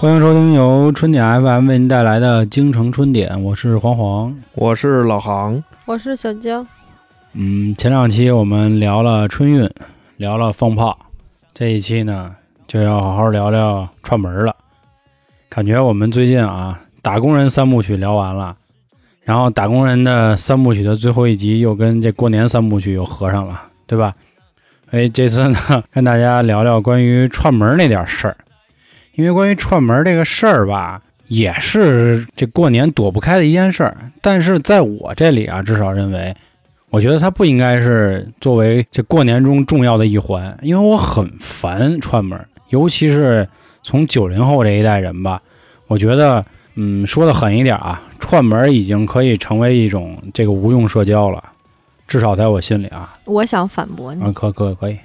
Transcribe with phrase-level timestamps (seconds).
[0.00, 4.32] 欢迎收听由春点 FM 为您带来的京城春点，我是黄黄。
[4.54, 6.64] 我是老航，我是小江，
[7.32, 9.68] 嗯，前两期我们聊了春运，
[10.16, 10.96] 聊了放炮，
[11.52, 12.36] 这一期呢
[12.68, 14.54] 就要好好聊聊串门了。
[15.48, 18.56] 感觉我们最近啊，打工人三部曲聊完了，
[19.24, 24.14] 然后打工人的三部曲的最后一集又跟这过年三部曲又合上了，对吧？
[24.92, 28.36] 所以这次呢，跟大家聊聊关于串门那点事儿。
[29.18, 33.96] 因为关于串门这个事儿吧，也是这过年躲不开的一件事儿。
[34.22, 36.36] 但是在我这里啊，至少认为，
[36.90, 43.48] 我觉得它不应该是作为这过年中重要的一环，因为我很烦串门，尤其是
[43.82, 45.42] 从九零后这一代人吧，
[45.88, 46.44] 我觉得，
[46.76, 51.42] 嗯，说的狠一点啊，串门已经可以成为一种这个无用社交了，
[52.06, 54.22] 至少在我心里啊，我想反驳你。
[54.22, 54.96] 啊，可可可以，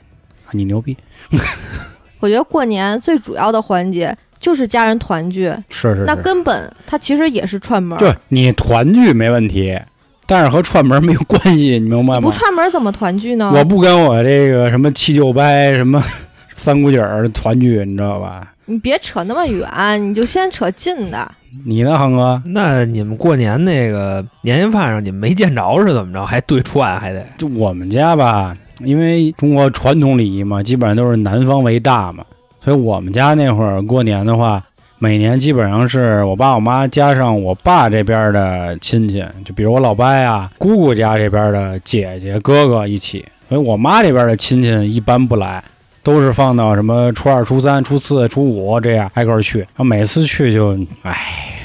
[0.52, 0.96] 你牛逼，
[2.24, 8.00] 我觉得过年最主要的环节就是家人团聚，是是是，那根本它其实也是串门儿。
[8.00, 9.78] 对你团聚没问题，
[10.26, 12.22] 但是和串门没有关系，你明白吗？
[12.22, 13.52] 不串门儿怎么团聚呢？
[13.54, 16.02] 我不跟我这个什么七舅伯、什么
[16.56, 18.54] 三姑姐儿团聚，你知道吧？
[18.68, 19.70] 你别扯那么远，
[20.10, 21.30] 你就先扯近的。
[21.66, 22.42] 你呢，航哥？
[22.46, 26.26] 那你们过年那个年夜饭上你们没见着是怎么着？
[26.26, 32.24] 还对串还得就我们家吧，因为中国传统礼仪嘛，基本上都是男方为大嘛，
[32.64, 34.64] 所以我们家那会儿过年的话，
[35.00, 45.64] 每年基本上是我爸我妈加上我爸这边的亲戚，就比如我老伯呀、姑姑家这边的姐姐、哥哥一起，所以我妈这边的亲戚一般不来。
[46.06, 51.18] 都是放到什么初二、初三、初四、初五这样挨个去，然后每次去就，哎，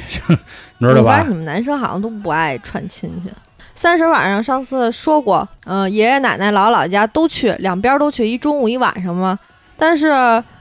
[0.79, 1.25] 你知道吧？
[1.27, 3.29] 你们男生好像都不爱串亲戚。
[3.79, 9.39] 三十晚上上次说过，嗯、爷爷奶奶、姥姥姥家都去，两边都去，一中午一晚上嘛。
[9.77, 10.09] 但是，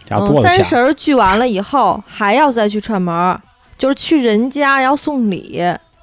[0.06, 3.36] 家嗯，三十聚完了以后，还要再去串门，
[3.76, 5.60] 就是去人家要送礼。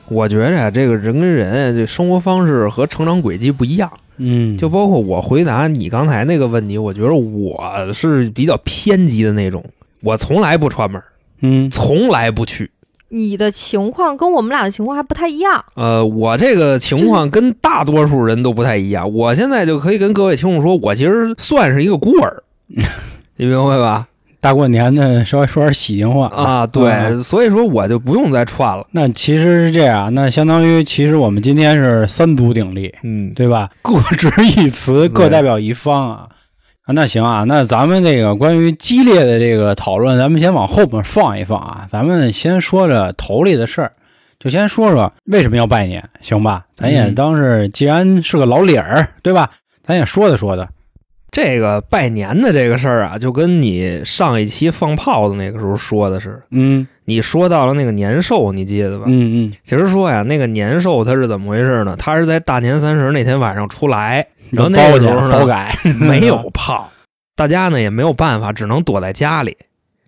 [0.09, 7.57] 我觉着呀，这个人跟人这生活方式和成长轨迹不一样，嗯，就包括我回答你刚才那个问题，我觉得我
[7.93, 9.65] 是比较偏激的那种，
[10.03, 11.01] 我从来不串门，
[11.43, 12.73] 嗯从来不去。
[13.15, 15.65] 你的情况跟我们俩的情况还不太一样。
[15.75, 19.11] 呃，我这个情况跟大多数人都不太一样。
[19.13, 22.43] 我现在就可以跟各位听众说，我其实算是一个孤儿，
[23.37, 24.09] 你明白吧？
[24.41, 28.85] 大过年的稍微说点喜庆话啊，对，所以说我就不用再串了。
[28.91, 33.71] 那其实是这样，那相当于其实我们今天是三足鼎立，嗯，对吧？
[33.81, 36.29] 各执一词，各代表一方啊。
[36.85, 41.89] 啊，那行啊，那咱们这个关于激烈的这个讨论，咱们先往后边放一放啊。
[41.91, 43.93] 咱们先说着头里的事儿，
[44.39, 46.67] 就先说说为什么要拜年，行吧？
[46.75, 49.51] 咱也嗯当是既然是个老理儿，对吧？
[49.83, 50.69] 咱也说的说的。
[51.31, 59.07] 这个拜年的这个事儿啊，就跟你上一期放炮的那个时候说的是，嗯你说到了那个年兽，你记得吧？
[59.09, 61.97] 嗯嗯，其实说呀，那个年兽它是怎么回事呢？
[61.99, 66.91] 它是在大年三十那天晚上出来，然后那个时候呢改， 没有炮，
[67.37, 69.57] 大家呢也没有办法，只能躲在家里。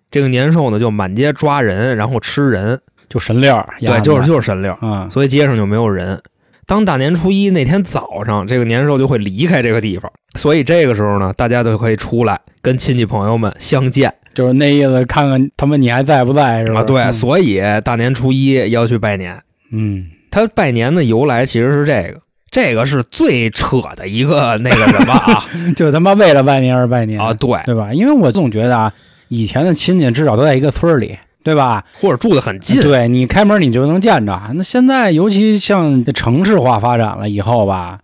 [0.09, 6.21] 这个年兽呢就满街抓人，然后吃人，就神料儿，对，就是就是神料，啊，所以街上就没有人。
[6.65, 16.81] 当大年初一那天早上，这个年兽就会离开这个地方，所以这个时候呢，大家都可以出来跟亲戚朋友们相见就是那意思，看看他们你还在不在是吧？
[16.81, 16.83] 啊。
[16.83, 19.41] 对，嗯所以大年初一要去拜年。
[19.71, 22.19] 嗯他拜年的由来其实是这个，
[22.49, 27.93] 这个是最扯的一个那个什么啊 就他妈为了拜年而拜年啊，对，对吧？
[27.93, 28.93] 因为我总觉得啊，
[29.27, 31.83] 以前的亲戚至少都在一个村儿里，对吧？
[31.99, 34.41] 或者住得很近，对你开门你就能见着。
[34.55, 37.99] 那现在尤其像这城市化发展了以后吧，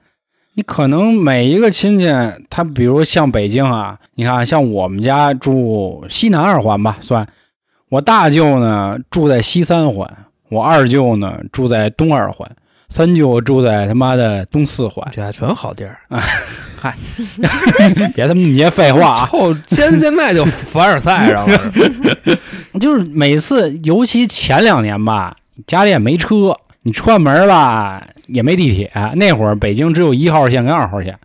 [0.55, 2.05] 你可能每一个亲戚，
[2.49, 7.25] 他比如像北京啊，你看像我们家住西南二环吧，算
[7.89, 10.09] 我大舅呢住在西三环，
[10.49, 12.49] 我二舅呢住在东二环，
[12.93, 15.03] 三舅住在他妈的东四环。
[15.11, 15.97] 这还全好地儿。
[16.79, 16.95] 嗨
[18.13, 19.25] 别他妈你些废话啊！
[19.25, 21.72] 后现现在就凡尔赛上了，
[22.79, 25.35] 就是每次，尤其前两年吧，
[25.66, 28.91] 家里也没车，你串门吧也没地铁。
[29.16, 31.17] 那会儿北京只有一号线跟二号线，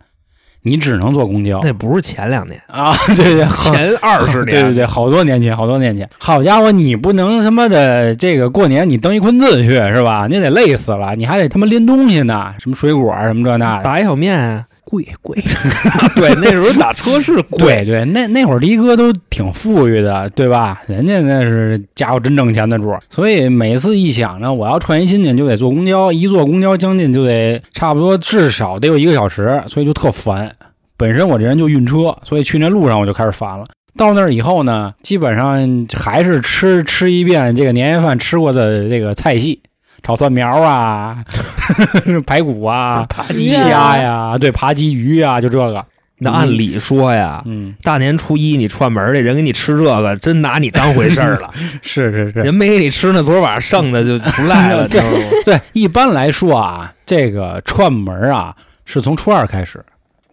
[0.61, 2.93] 你只能坐公交那不是前两年，啊。
[3.15, 6.07] 对对，前二十年，对对对，好多年前，好多年前。
[6.17, 10.27] 好家伙，你不能他妈的这个过年你蹬一坤字去是吧？
[10.29, 15.37] 你得累死了，你还得他妈拎东西呢，什么水果什么这那的，打一小面啊，贵贵。
[16.15, 20.81] 对，那时候打车是 贵，对对，那那会儿的哥都挺富裕的，对吧？
[20.87, 30.55] 人家那是家伙真挣钱的主儿，所以每次一想着我要串一亲戚就得坐公交，一坐公交将近就得差不多至少得有一个小时，所以就特烦。
[30.97, 33.65] 本身我这人就晕车，所以去那路上我就开始烦了。
[33.97, 39.61] 到那儿以后呢，基本上还是吃吃一遍这个年夜饭吃过的这个菜系，
[40.03, 41.23] 炒蒜苗啊，
[42.25, 45.85] 排骨啊，扒鸡虾呀，对，扒鸡鱼啊，就这个。
[46.21, 51.49] 那按理说呀，嗯，大年初一你串门儿去，人给你吃这个，真拿你当回事儿了。
[51.81, 55.09] 是是是，人没给你吃那昨儿晚上剩的就不赖了，知道吗？
[55.45, 58.53] 对，一般来说啊，这个串门儿啊
[58.83, 59.81] 是从初二开始，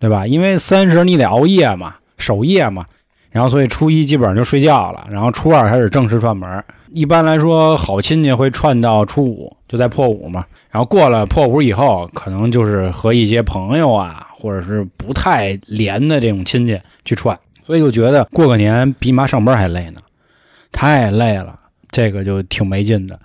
[0.00, 0.26] 对吧？
[0.26, 2.84] 因为三十你得熬夜嘛，守夜嘛，
[3.30, 6.64] 然后所以初一基本上就睡觉了，然后初二开始正式串门儿。
[6.96, 10.46] 一般来说，好亲戚会串到初五，就在破五嘛。
[10.70, 20.00] 然后过了破五以后，可能就是和一些朋友啊，或者是不太连的这种亲戚去串，所以就觉得过个年比妈上班还累呢，
[20.72, 21.58] 太累了，
[21.90, 23.20] 这个就挺没劲的。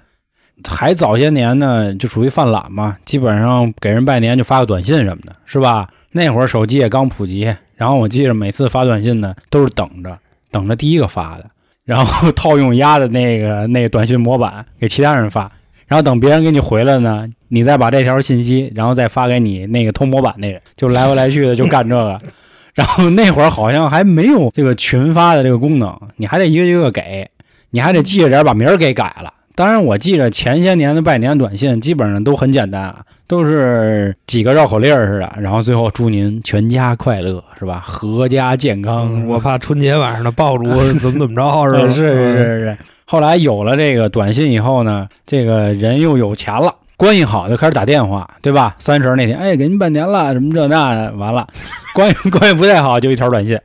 [0.67, 5.89] 还早些年呢，就属于犯懒嘛，基本上给人拜年就发个短信什么的，是吧？
[6.12, 10.19] 那会儿手机也刚普及，然后我记着每次发短信呢，都是等着
[10.51, 11.50] 等着第一个发的，
[11.91, 15.51] 然后套用压的那个 那个短信模板给其他人发，
[15.88, 22.17] 然后等别人给你回来呢，你再把这条信息，然后再发给你那个偷模板那人，就来回来去的就干这个。
[22.73, 27.29] 然后那会儿好像还没有这个群发的这个功能，你还得一个一个给，
[27.71, 29.33] 你还得记着点把名儿给改了。
[29.56, 37.83] 当然，我记着前些年的拜年短信基本上都很简单啊，都是几个绕口令儿似的，然后最后祝您全家快乐，是吧？
[37.88, 39.09] 阖家健康。
[39.13, 40.65] 嗯我怕春节晚上的爆竹
[41.00, 41.88] 怎么怎么着 是吧？
[41.88, 42.77] 是是是是是。
[43.06, 48.75] 后来有了这个短信以后呢，这个人又有钱了，关系好就开始打电话，对吧？
[48.80, 51.45] 三十那天，哎，给您拜年了，什么这那的，完了，
[51.94, 53.59] 关系 关系不太好就一条短信。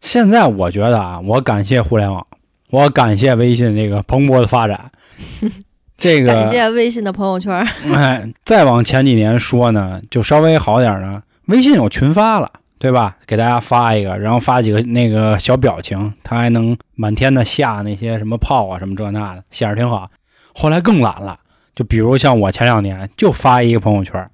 [0.00, 2.26] 现在我觉得啊，我感谢互联网，
[2.74, 4.90] 我感谢微信这个蓬勃的发展。
[5.96, 11.22] 这个感谢微信的朋友圈，哎，再往前几年说呢，就稍微好点儿呢。
[11.46, 12.50] 微信有群发了，
[12.80, 13.16] 对吧？
[13.28, 20.10] 给大家发一个，然后发几个那个小表情，他还能满天的下那些什么炮啊，什么这那的，显示挺好。
[20.52, 21.38] 后来更懒了，
[21.76, 24.28] 就比如像我前两年就发一个朋友圈，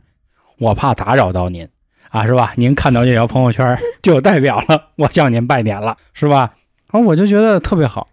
[0.58, 1.68] 我怕打扰到您
[2.08, 2.54] 啊，是吧？
[2.56, 6.52] 您看到这条朋友圈，就代表了我向您拜年了，是吧？
[6.90, 8.08] 然后我就觉得特别好。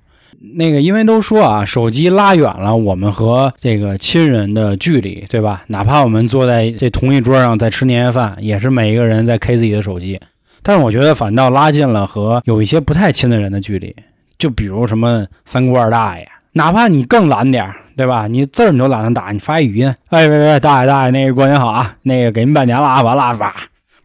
[0.55, 5.63] 那个，因为都说啊，手机拉远了我们和这个亲人的距离，对吧？
[5.67, 10.19] 哪怕我们坐在这同一桌上在吃年夜饭，也是每一个人在 K 自己的手机。
[10.61, 13.95] 但是我觉得反倒拉近了和有一些不太亲的人的距离。
[14.37, 18.27] 就比如什么三姑二大爷，哪怕你更懒点儿，对吧？
[18.27, 23.55] 你字儿你都懒得打，你发一语音，哎喂喂，大爷大爷，那个过年好啊，那个给您拜年了啊，完了吧，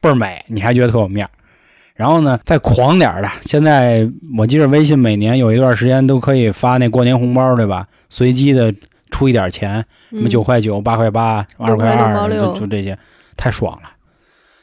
[0.00, 1.30] 倍儿美，你还觉得特有面儿。
[1.94, 7.86] 然后呢，再狂点儿的，现在我记得微信每年有一段时间都可以发那过年红包，对吧？
[8.08, 8.74] 随机的
[9.10, 12.98] 出一点钱，什么嗯九块九、八块八、二块二，六就就这些，
[13.36, 13.90] 太爽了，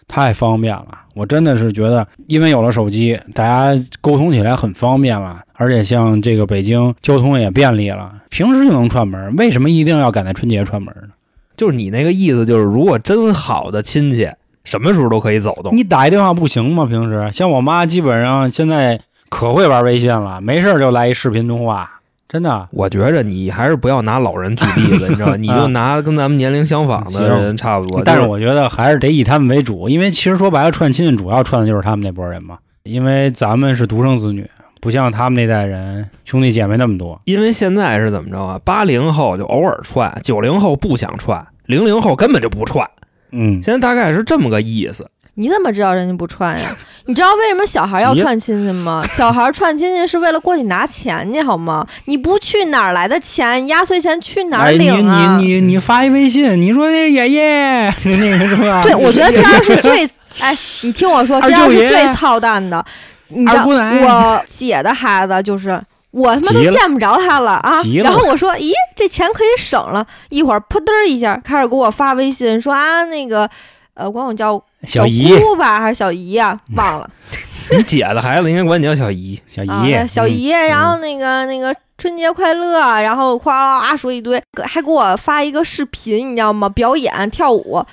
[0.07, 0.87] 太方便了。
[1.13, 11.09] 我真的是觉得，因为有了手机，大家沟通起来很方便了，而且像这个北京交通也便利了，平时就能串门，为什么一定要赶在春节串门呢？
[11.57, 14.29] 就是你那个意思，就是如果真好的亲戚，
[14.69, 15.75] 什么时候都可以走动。
[15.75, 16.85] 你打一电话不行吗？
[16.85, 21.89] 平时像我妈，基本上现在可会玩微信了，没事儿就来一视频通话，
[22.27, 22.67] 真的。
[22.71, 25.35] 我觉着你还是不要拿老人举例子， 你知道吗？
[25.37, 28.03] 你就拿跟咱们年龄相仿的人差不多。
[28.03, 32.59] 但是我觉得还是得以他们为主，因为其实说白了，串亲戚主要串的就是他们那波人嘛。
[32.83, 34.47] 因为咱们是独生子女，
[34.79, 37.19] 不像他们那代人兄弟姐妹那么多。
[37.25, 38.61] 因为现在是怎么着啊？
[38.63, 42.87] 八零后就偶尔串，九零后不想串，零零后根本就不串。
[43.31, 45.09] 嗯，现在大概是这么个意思。
[45.35, 46.75] 你怎么知道人家不串呀？
[47.05, 49.03] 你知道为什么小孩要串亲戚吗？
[49.09, 51.87] 小孩串亲戚是为了过去拿钱去，好吗？
[52.05, 53.65] 你不去哪儿来的钱？
[53.67, 55.37] 压岁钱去哪儿领啊？
[55.39, 58.81] 你你你发一微信，你说那爷爷 那个是吧？
[58.83, 60.07] 对，我觉得这样是最
[60.39, 62.83] 哎，你听我说，这样是最操蛋的。
[63.29, 65.81] 你我姐的孩子就是。
[66.11, 67.81] 我他妈都见不着他了啊！
[67.83, 73.49] 了然后我说：“咦，这钱可以省了。”一会儿扑噔儿一下开始给我发微信说：“啊，那个，
[73.93, 77.09] 呃，管我叫小姨，姑吧，还是小姨呀、忘了。
[77.77, 79.39] 你姐的孩子应该管你叫小姨。
[79.47, 86.67] 小啊，姨，那小嗯姨，然后那个那个春节快乐，然后夸啦啦说一堆，还给我发一个视频，你知道吗？
[86.69, 87.85] 表演跳舞。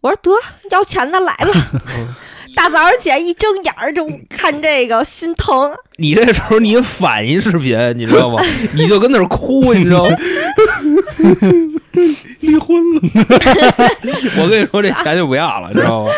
[0.00, 0.30] 我说得
[0.70, 1.52] 要钱的来了，
[2.58, 5.72] 大早上起来一睁眼儿就看这个，心疼。
[5.96, 8.42] 你这时候你反一视频，你知道吗？
[8.74, 10.16] 你就跟那儿哭，你知道吗？
[12.40, 13.00] 离婚了。
[14.42, 16.10] 我跟你说，这钱就不要了你，知道吗？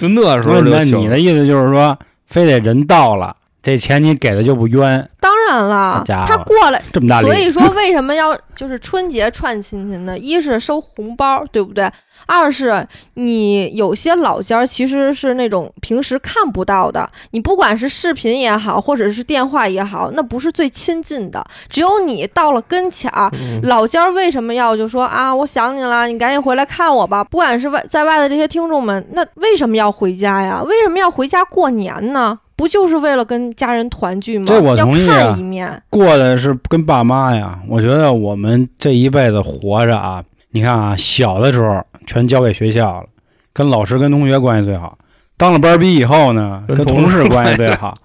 [0.00, 1.98] 就那时候就行你的意思就是说，
[2.28, 10.16] 非得人到了，这钱你给的就不冤，当然了他过来，这么大力，所以说 为什么要就是春节串亲戚呢？
[10.16, 11.90] 一是收红包，对不对？
[12.26, 21.44] 二是你有些老家儿其实是那种平时看不到的，你不管是视频也好，或者是电话也好，那不是最亲近的。
[21.68, 27.24] 只有你到了跟前儿，嗯老家儿为什么要就说啊，我想你了，你赶紧回来看我吧？
[27.24, 30.62] 不管是外在外的这些听众们，那为什么要回家呀？
[30.64, 32.38] 为什么要回家过年呢？
[32.58, 34.46] 不就是为了跟家人团聚吗？
[34.48, 35.80] 这我同意啊要看一面。
[35.88, 37.60] 过的是跟爸妈呀。
[37.68, 43.06] 我觉得我们这一辈子活着啊，你看啊，小的时候全交给学校了，
[43.52, 44.98] 跟老师跟同学关系最好。
[45.36, 47.96] 当了班儿逼以后呢，跟跟同事同事关系最好。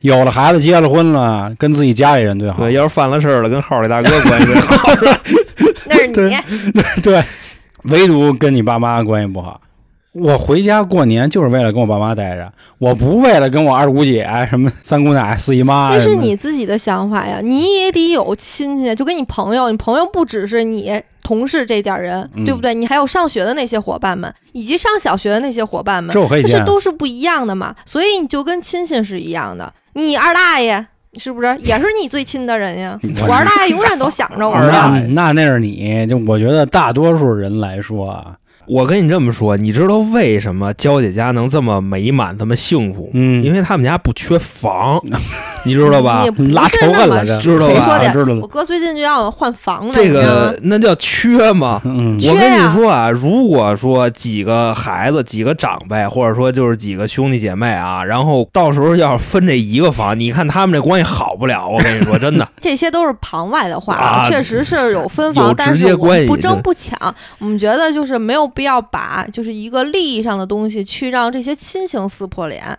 [0.00, 2.64] 有了孩子，结了婚了，跟自己家里人最好。
[2.64, 4.90] 对，要是犯了事儿了，跟号里大哥关系最好。
[5.86, 6.12] 那是你
[6.72, 7.24] 对，对，
[7.84, 9.60] 唯独跟你爸妈关系不好。
[10.12, 15.90] 我回家过年就是为了跟我爸妈待着，我不为了跟我二姑姐、什么三姑奶、四姨妈。
[15.92, 22.74] 那是你自己的想法呀，你也得有亲戚，就跟你朋友，你朋友不只是你同事这点人，嗯对不对？
[22.74, 26.50] 你还有上学的那些伙伴们，以及上小学的那些伙伴们，这我可以见。
[26.50, 27.72] 这是都是不一样的嘛。
[27.84, 30.84] 所以你就跟亲戚是一样的，你二大爷
[31.18, 32.98] 是不是也是你最亲的人呀？
[33.22, 35.00] 我我二大爷永远都想着我二大呢。
[35.10, 38.36] 那那那是你，就我觉得大多数人来说啊，
[38.70, 43.10] 我跟你这么说，你知道为什么娇姐家能这么美满、这么幸福吗？
[43.14, 45.02] 嗯，因为他们家不缺房，
[45.64, 48.02] 你知道吧拉仇恨了，知道吧
[48.40, 51.80] 我哥最近就要换房呢，这个那叫缺吗？
[51.84, 61.68] 我跟你说啊，如果说几个孩子、几个长辈，或者说就是几个兄弟姐妹啊，然后到时候要是分这一个房，你看他们这关系好不了。
[61.68, 66.96] 我跟你说，真的，这些都是旁外的话，啊确实是有分房，但是我们不争不抢。
[67.38, 72.76] 我们觉得就是没有必要把就是一个利益上的东西去让这些亲情撕破脸。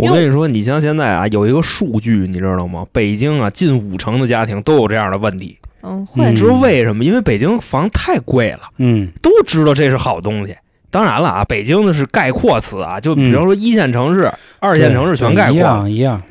[0.00, 2.86] 我跟你说，你像现在啊，有一个数据，你知道吗？
[2.92, 5.56] 北京啊，近五成的家庭都有这样的问题。
[5.82, 7.04] 嗯，你知道为什么？
[7.04, 10.54] 因为北京房太贵了，嗯都知道这是好东西。
[10.90, 15.62] 当然了啊，北京的是概括词啊，就比嗯方说一线城市、二线城市全概括一括。
[15.62, 16.22] 样一样。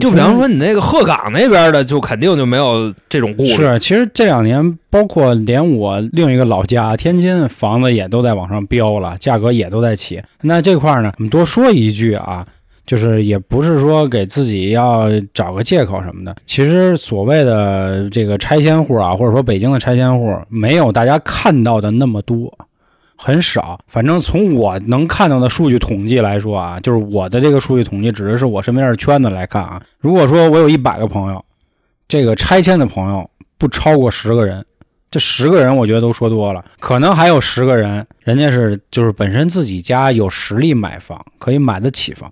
[0.00, 3.56] 就比方说你那个鹤岗那边的，就肯定就没有这种故事。
[3.56, 10.18] 是，其实这两年，包括连我另一个老家天津，房子也都在往上飙了，价格也都在起。
[10.40, 12.42] 那这块儿呢，我们多说一句啊，
[12.86, 16.36] 就是也不是说给自己要找个借口什么的。
[16.46, 22.56] 其实所谓的这个拆迁户啊，或者说北京的拆迁户，没有大家看到的那么多。
[23.14, 29.80] 很少，反正从我能看到的数据统计来说啊，就是我的这个数据统计指的是我身边的圈子来看啊。
[30.00, 31.44] 如果说我有一百个朋友，
[32.08, 34.64] 这个拆迁的朋友不超过十个人，
[35.08, 42.28] 这十个人我觉得都说多了，可能还有十个人，人家是就是本身自己家有实力买房，可以买得起房，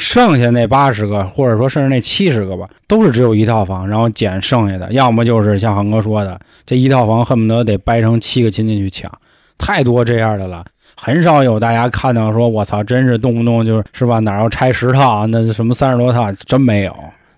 [0.00, 9.12] 剩下那八十个或者说甚至那七十个吧，都是只有一套房，然后捡剩下的，要么就是像恒哥说的，这一套房恨不得得掰成七个亲戚去抢，
[9.58, 10.64] 太多这样的了。
[10.96, 14.18] 很少有大家看到说，我操，真是动不动就是是吧？
[14.20, 16.94] 哪要拆十套，那什么三十多套，真没有，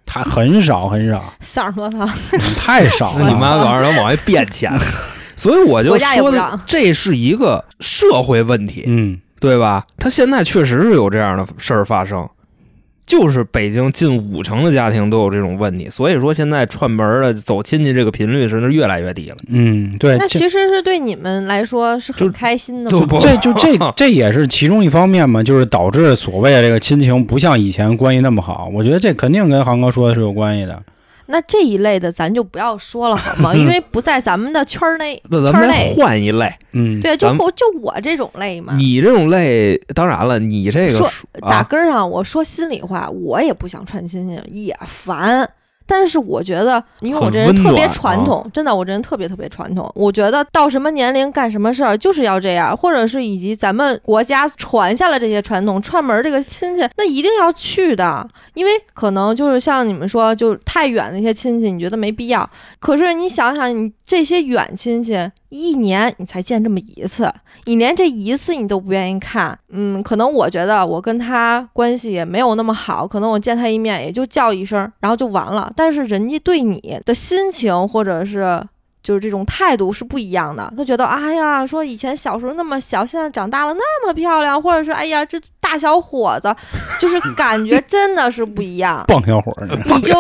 [0.07, 3.29] 他很少很少，三十多套， 嗯太少了。
[3.29, 4.73] 你妈老让人往外变钱，
[5.37, 9.85] 所以我就说的这是一个社会问题，嗯，对吧？
[9.97, 12.29] 他现在确实是有这样的事儿发生，
[13.13, 19.37] 就是北京近五成的家庭都有这种问题，所以说现在串门儿的走亲戚这个频率是越来越低了。
[19.49, 28.71] 嗯，对，那其实是对你们来说是很开心的不这就这 这也是其中一方面嘛，就是导致所谓的这个亲情不像以前关系那么好。
[28.73, 30.83] 我觉得这肯定跟航哥说的是有关系的。
[31.33, 33.55] 那这一类的咱就不要说了好吗？
[33.55, 35.95] 因为不在咱们的圈儿内， 那咱们再圈儿内。
[35.97, 38.75] 换一类，嗯，对，就我就我这种类嘛。
[38.77, 41.11] 你这种类，当然了，你这个说
[41.41, 45.49] 打根儿上，我说心里话，我也不想串亲戚，也烦。
[45.93, 49.93] 但是我觉得，因为我这人特别传统，真的，我这人特别特别传统。
[49.95, 58.27] 我觉得到什么年龄干什么事儿就是要这样，或者是以及咱们国家传下来这些传统，串门儿这个亲戚，那一定要去的。
[58.55, 62.49] 因为可能就是像你们说，就太远的一些亲戚，你觉得没必要。
[62.81, 67.31] 可是你想想，你这些远亲戚，一年你才见这么一次，
[67.65, 75.71] 你连这一次你都不愿意看，嗯，可能我觉得我跟他关系也没有那么好，可能我见他一面也就叫一声，然后就完了。
[75.77, 78.63] 但是人家对你的心情或者是
[79.03, 86.55] 就是这种态度是不一样的，他觉得哎呀，说以前小时候那么小，现在长大了那么漂亮，或者说哎呀这大小伙子，
[87.01, 89.05] 就是感觉 真的是不一样。
[89.09, 90.15] 棒小伙儿，你就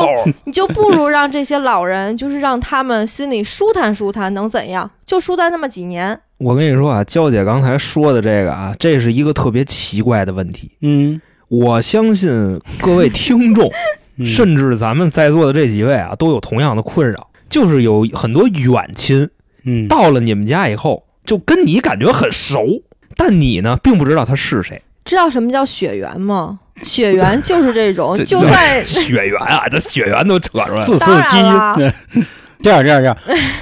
[0.45, 4.91] 你就不如让这些老人，就是让他们心里舒坦舒坦，能怎样？
[5.07, 6.19] 就舒坦那么几年。
[6.39, 10.73] 我跟你说啊，娇姐刚才说的这个啊，这是一个特别奇怪的问题。
[10.81, 13.71] 嗯我相信各位听众
[14.17, 19.29] 嗯甚至咱们在座的这几位啊，都有同样的困扰，就是有很多远亲
[19.65, 22.83] 嗯，到了你们家以后，就跟你感觉很熟，
[23.15, 24.83] 但你呢并不知道他是谁。
[25.05, 26.59] 知道什么叫血缘吗？
[26.83, 30.83] 血缘就是这种，这就算血缘啊，这血缘都扯出来了。
[30.83, 32.25] 自私当然基因
[32.63, 33.17] 这样这样这样，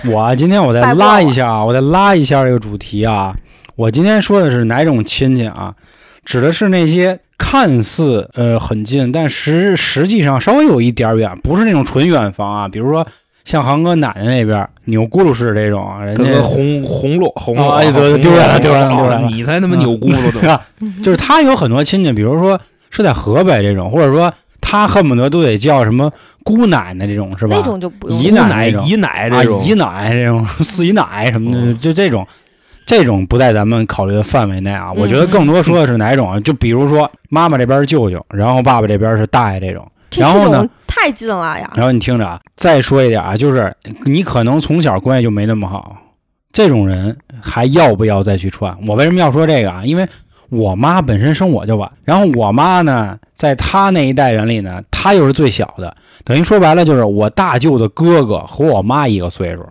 [0.07, 3.35] 我啊今天我再拉一下啊，我再拉一下这个主题啊。
[3.75, 5.75] 我今天说的是哪种亲戚啊？
[6.25, 12.69] 指的是那些看似呃很近，但实实际上稍微有一点儿远，不是那种纯远房啊。
[12.69, 13.07] 比如说
[13.45, 20.47] 像航哥奶奶那边钮咕噜式这种啊，人家红红落红落，啊哎对丢人了丢人了丢人了你才他妈扭咕噜是的。
[20.47, 20.63] 吧？
[21.03, 26.13] 就是他有很多亲戚，比如说是在河北这种，或者说他恨不得都得叫什么
[26.45, 27.57] 姑奶奶这种，是吧？
[27.57, 32.27] 那种就不用姨姨奶姨奶啊，这种，姨奶这种、四姨奶什么的，嗯就这种，
[32.85, 34.91] 这种不在咱们考虑的范围内啊。
[34.95, 36.39] 嗯我觉得更多说的是哪种啊？
[36.41, 39.87] 就比如说妈妈这边是舅舅，然后爸爸这边是大爷这种。
[40.11, 41.71] 这然后呢太近了呀。
[41.77, 43.75] 然后你听着啊，再说一点啊，就是
[44.05, 45.97] 你可能从小关系就没那么好，
[46.53, 48.77] 这种人还要不要再去串？
[48.87, 49.83] 我为什么要说这个啊？
[49.85, 50.07] 因为
[50.49, 59.65] 我妈本身生我就晚，然后我妈呢，在她那一代人里呢，她又是最小的，等于说白了就是我大舅的哥哥和我妈一个岁数，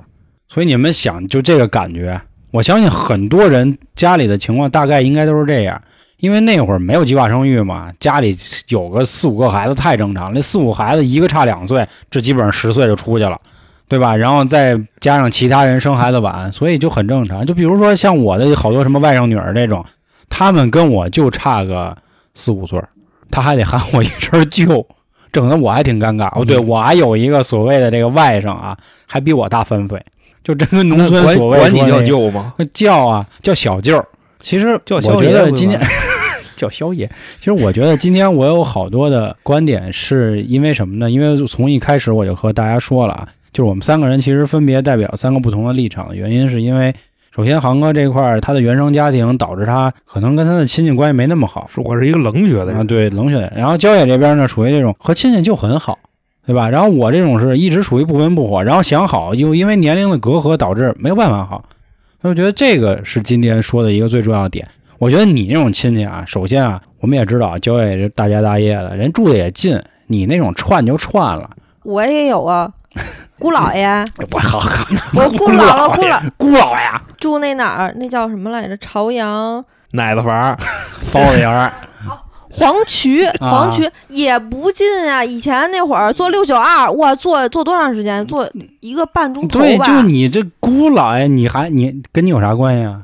[0.48, 5.82] 所以你们想，就这个感觉，我相信很多人家里的情况大概应该都是这样。
[6.20, 8.36] 因为那会儿没有计划生育嘛，家里
[8.68, 10.32] 有个四五个孩子太正常。
[10.34, 13.40] 那四五孩子一个差两岁，这基本上十岁就出去了，
[13.88, 14.16] 对吧？
[14.16, 17.46] 然后再加上其他人生孩子晚，所以就很正常。
[17.46, 19.86] 就比如说像我的好多什么外甥女儿这种，
[20.30, 21.98] 他们跟我就差个
[22.34, 22.90] 四五岁儿，
[23.32, 24.86] 他还得喊我一声舅，
[25.32, 26.30] 整的我还挺尴尬。
[26.38, 30.04] 哦，对我还有一个所谓的这个外甥啊，还比我大三岁，
[30.44, 32.54] 就真跟农村管所谓管你叫舅吗？
[32.74, 34.06] 叫啊，叫小舅儿。
[34.40, 35.80] 其实我觉得今天
[36.56, 37.10] 叫宵爷。
[37.40, 41.10] 其实我觉得今天我有好多的观点，是因为什么呢？
[41.10, 46.16] 因为从一开始我就和大家说了啊，就是我们三个人其实分别代表三个不同的立场。
[46.16, 46.94] 原因是因为
[47.36, 51.70] 首先航哥这块儿他的原生家庭导致他可能跟他的亲戚关系没那么好。
[51.74, 53.54] 是我是一个冷血的啊，人，对，冷血的。
[53.56, 55.98] 然后焦野这边呢，属于这种和亲戚就很好，
[56.46, 56.70] 对吧？
[56.70, 61.64] 然后我这种是一直属于不温不火，然后想好又因为年龄的隔阂导致没有办法好。
[62.22, 64.68] 那我觉得这个是今天说的一个最重要的点。
[64.98, 71.50] 我觉得你那种亲戚啊，首先啊，我们也知道啊，焦野是大家大业的，人住的也近，你那种串就串了。
[71.84, 72.70] 我也有啊，
[73.40, 73.88] 姑姥爷，
[74.32, 77.94] 我好好，我姑姥姥姑姥姑姥爷，住那哪儿？
[77.98, 78.76] 那叫什么来着？
[78.76, 80.58] 朝阳奶子房，
[81.14, 81.72] 包子园儿，
[82.52, 85.24] 黄渠，啊黄渠也不近啊。
[85.24, 88.26] 以前那会儿坐六九二，哇，坐坐多长时间？
[88.26, 89.86] 坐一个半钟头对，吧。
[89.86, 93.02] 就你这姑老爷，你还你跟你有啥关系啊？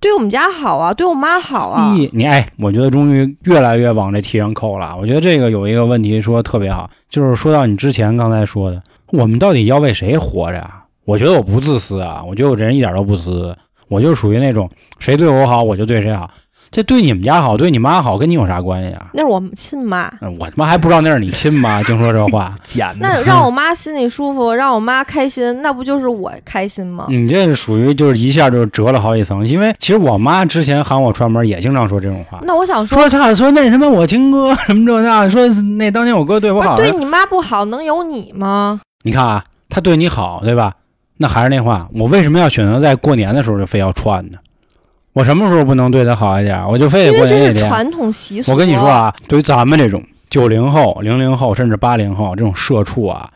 [0.00, 1.92] 对我们家好啊，对我妈好啊。
[1.96, 4.96] 咦，你哎，我觉得终于越来越往这题上扣了。
[5.00, 10.84] 我觉得这个有一个问题说特别好，就是说到你之前刚才说的，我们到底要为谁活着啊？
[11.04, 13.56] 我觉得我不自私啊，我觉得我这人一点都不自私，
[13.88, 16.30] 我就属于那种谁对我好我就对谁好。
[16.70, 19.06] 这对你们家好，对你妈好，跟你有啥关系啊？
[19.14, 22.54] 那是我亲妈，嗯我他妈还不知道那是你亲妈， 净说这话。
[22.62, 27.06] 捡那让我妈心里舒服，让我妈开心，那不就是我开心吗？
[27.08, 38.80] 你这是属于就是一下就折了好几层，因为其实我妈之前喊我串门也经常说这种话，那我想说，说他说那他妈我亲哥什么这那， 说那当年我哥对我好，对你妈不好，能有你吗？
[39.04, 40.74] 你看啊，他对你好，对吧？
[41.16, 44.38] 那还是那话，我为什么要选择在过年的时候就非要串呢？
[45.18, 46.64] 我什么时候不能对他好一点？
[46.68, 47.56] 我就非得过年那天。
[47.56, 48.52] 是传统习俗。
[48.52, 50.00] 我跟你说，啊，对于咱们这种
[50.30, 53.28] 九零后、零零后甚至八零后这种社畜啊，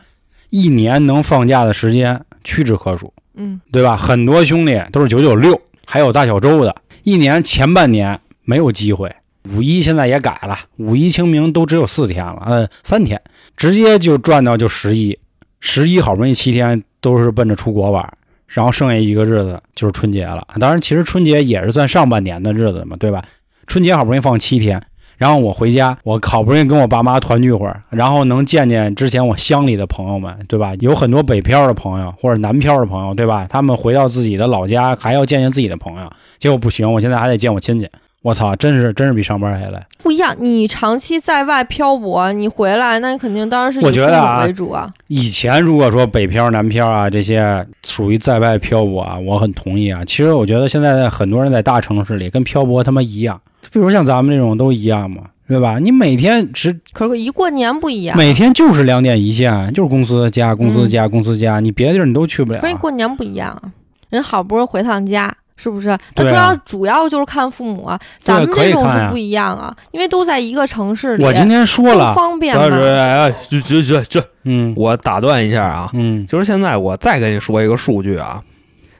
[0.49, 3.97] 一年能放假的时间屈指可数，嗯，对吧？
[3.97, 9.13] 很多兄弟都是九九六，还有大小周的，一年前半年没有机会。
[9.53, 13.21] 五一现在也改了，五一清明都只有四天了，呃，三天，
[13.57, 15.19] 直接就赚到就十一，
[15.59, 18.09] 十一好不容易七天都是奔着出国玩，
[18.53, 20.47] 然后剩下一个日子就是春节了。
[20.59, 23.23] 当然，其实春节也是算上半年的日子嘛，对吧？
[23.65, 24.81] 春节好不容易放七天，
[25.17, 30.73] 然后我回家，我好不容易跟我爸妈团聚会儿，然后能见见之前我乡里的朋友们，对吧？
[30.79, 33.47] 有很多北漂的朋友或者南漂的朋友，对吧？
[33.49, 37.89] 他们回到自己的老家还要见见自己的朋友，结果不行，我现在还得见我亲戚。
[38.23, 39.77] 我操，真是真是比上班还累。
[40.01, 40.33] 不一样。
[40.39, 44.89] 你长期在外漂泊，你回来，那你肯定当然是以我父母觉得啊为主啊。
[45.09, 50.03] 以前如果说北漂、南漂啊这些属于在外漂泊啊，我很同意啊。
[50.05, 53.39] 其实我觉得现在很多人在大城市里跟漂泊他妈一样，
[53.71, 55.77] 比如像咱们这种都一样嘛，对吧？
[55.79, 62.79] 你每天只可是一过年不一样，每天就是两点一线，就是公司加公司加公司加，你别的地儿你都去不了可是你。
[62.79, 63.63] 过年不一样啊。
[64.09, 65.97] 人好不容易回趟家，是不是？
[66.15, 72.77] 那主要主要就是看父母啊，咱们这种是不一样啊，因为都在一个城市里，我今天说更了，方便这嘛。
[72.77, 78.43] 哎，这这这这，嗯我打断一下啊，嗯就是现在我再跟你说一个数据啊，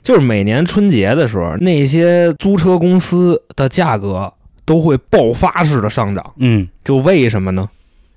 [0.01, 4.31] 就是每年春节的时候，那些租车公司的价格
[4.63, 6.33] 都会爆发式的上涨。
[6.37, 7.67] 嗯就为什么呢？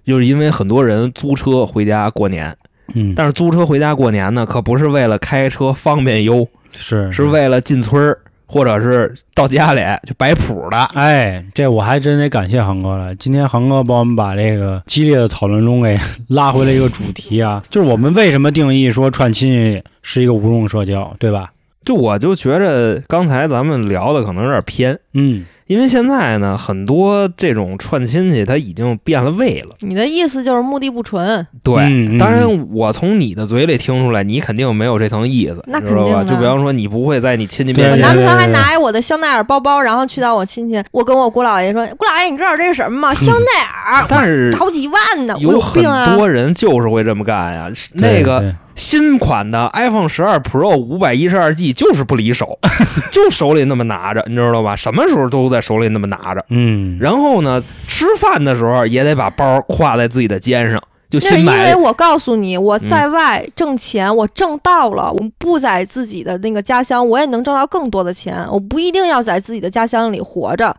[0.06, 2.56] 就是因为很多人租车回家过年，
[2.94, 10.76] 嗯，但是租车回家过年呢，可不是为了开车方便悠，是是为了进村儿或者是到家里就摆谱的。
[10.94, 13.14] 哎，这我还真得感谢航哥了。
[13.16, 21.50] 今天航哥帮我们把这个激烈的讨论中给拉回了一个主题啊， 就是我们为什么定义说串亲戚是一个无用社交，对吧？
[21.84, 29.74] 就我就觉着刚才咱们聊的可能有点偏，嗯，因为现在呢，很多这种串亲戚他已经变了味了。
[29.80, 36.18] 你的意思就是目的不纯，对，当然我从你的嘴里听出来，你肯定没有这层意思，那你知道吧？
[36.18, 43.14] 肯定的就比方说，你不会在你亲戚面前我男朋友还拿着我的香奈儿包包，然后去到我亲戚，我跟我姑姥爷说：“姑姥爷，你知道这是什么吗？
[43.14, 47.68] 香奈儿，但是好几万呢，我有很病啊！”多人就是会这么干呀。
[47.94, 52.58] 那个新款的 iPhone 十二 Pro 五百一十二 G 就是不离手，
[53.10, 54.76] 就手里那么拿着，你知道吧？
[54.76, 56.44] 什么时候都在手里那么拿着。
[56.50, 61.70] 嗯，然后呢，吃饭的时候也得把包挎在自己的肩上，就那是因新买的。
[61.70, 68.46] 为我告诉你，我嗯在外挣钱，我挣到了，我不在自己的那个家乡，我也能挣到更多的钱。
[68.50, 70.76] 我不一定要在自己的家乡里活着，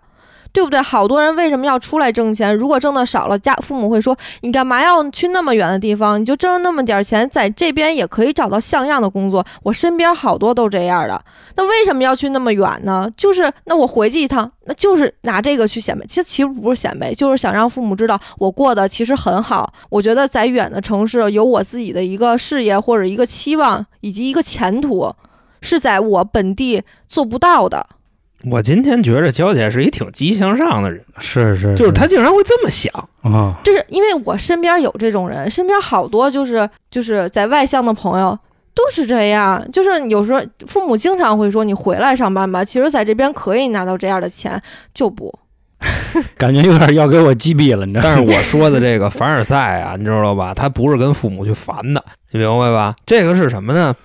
[0.57, 0.81] 对不对？
[0.81, 2.55] 好多人为什么要出来挣钱？
[2.55, 6.19] 如果挣的少了，家父母会说你干嘛要去那么远的地方？
[6.19, 9.45] 你就挣那么点钱，在这边也可以找到像样的工作。
[9.61, 11.23] 我身边好多都这样的，
[11.57, 13.07] 那为什么要去那么远呢？
[13.15, 16.03] 就是那我回去一趟，那就是拿这个去显摆。
[16.07, 19.71] 其实其实不是显摆，就是想让父母知道我过得其实很好。
[19.91, 25.13] 我觉得在远的城市有我自己的一个事业或者一个期望以及一个前途，
[25.61, 27.85] 是在我本地做不到的。
[28.51, 32.91] 我今天觉着娇姐是一挺积极向上的人，是是，就是她竟然会这么想。
[33.21, 38.37] 啊，就是因为我身边有这种人，身边好多就是就是在外向的朋友
[38.73, 44.61] 都是这样，就是有时候父母经常会说你回来上班吧，其实在这边可以拿到这样的钱，
[44.93, 45.33] 就不。
[46.37, 48.03] 感觉有点要给我击毙了，你知道？
[48.03, 50.51] 但是我说的这个凡尔赛啊，你知道吧？
[50.53, 52.95] 他不是跟父母去烦的，你明白吧？
[53.05, 53.95] 这个是什么呢？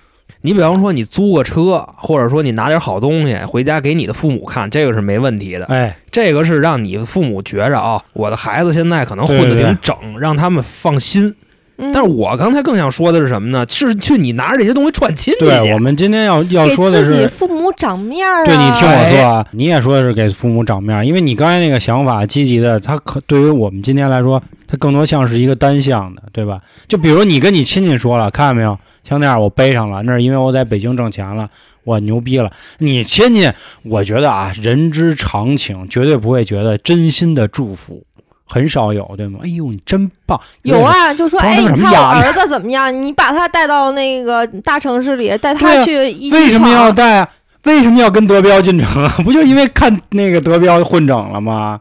[0.41, 5.65] 你比方说你租个车，或者说你拿点好东西回家给你的父母看，这个是没问题的。
[5.65, 11.33] 哎，这个是让你父母觉着啊，我的孩子现在可能混得对对挺整，让他们放心。
[11.77, 13.65] 嗯，但是我刚才更想说的是什么呢？
[13.67, 15.79] 是去你拿着这些东西串亲戚对，我。
[15.79, 18.45] 们今天要要说的自己是，父母长面儿啊。
[18.45, 26.57] 对你听我说啊，你也说的是给父母长面儿，因为你刚才那个想法积极的，它可对于我们今天来说，它更多像是一个单向的，对吧？
[26.87, 31.47] 就比如你跟你亲戚说了，看见没有，像那样我背上了，那是因为我在北京挣钱了，
[31.83, 32.51] 我牛逼了。
[32.79, 33.51] 你亲戚，
[33.83, 38.03] 我觉得啊，人之常情，绝对不会觉得真心的祝福，
[38.47, 39.41] 很少有，对吗？
[39.43, 40.41] 哎呦，你真棒！
[40.63, 42.91] 有啊，就说装哎，你儿子怎么样？
[42.99, 47.29] 你把他带到那个大城市里，带他啊去一为什么要带啊？
[47.65, 49.13] 为什么要跟德彪进城啊？
[49.23, 51.79] 不就因为看那个德彪混整了吗？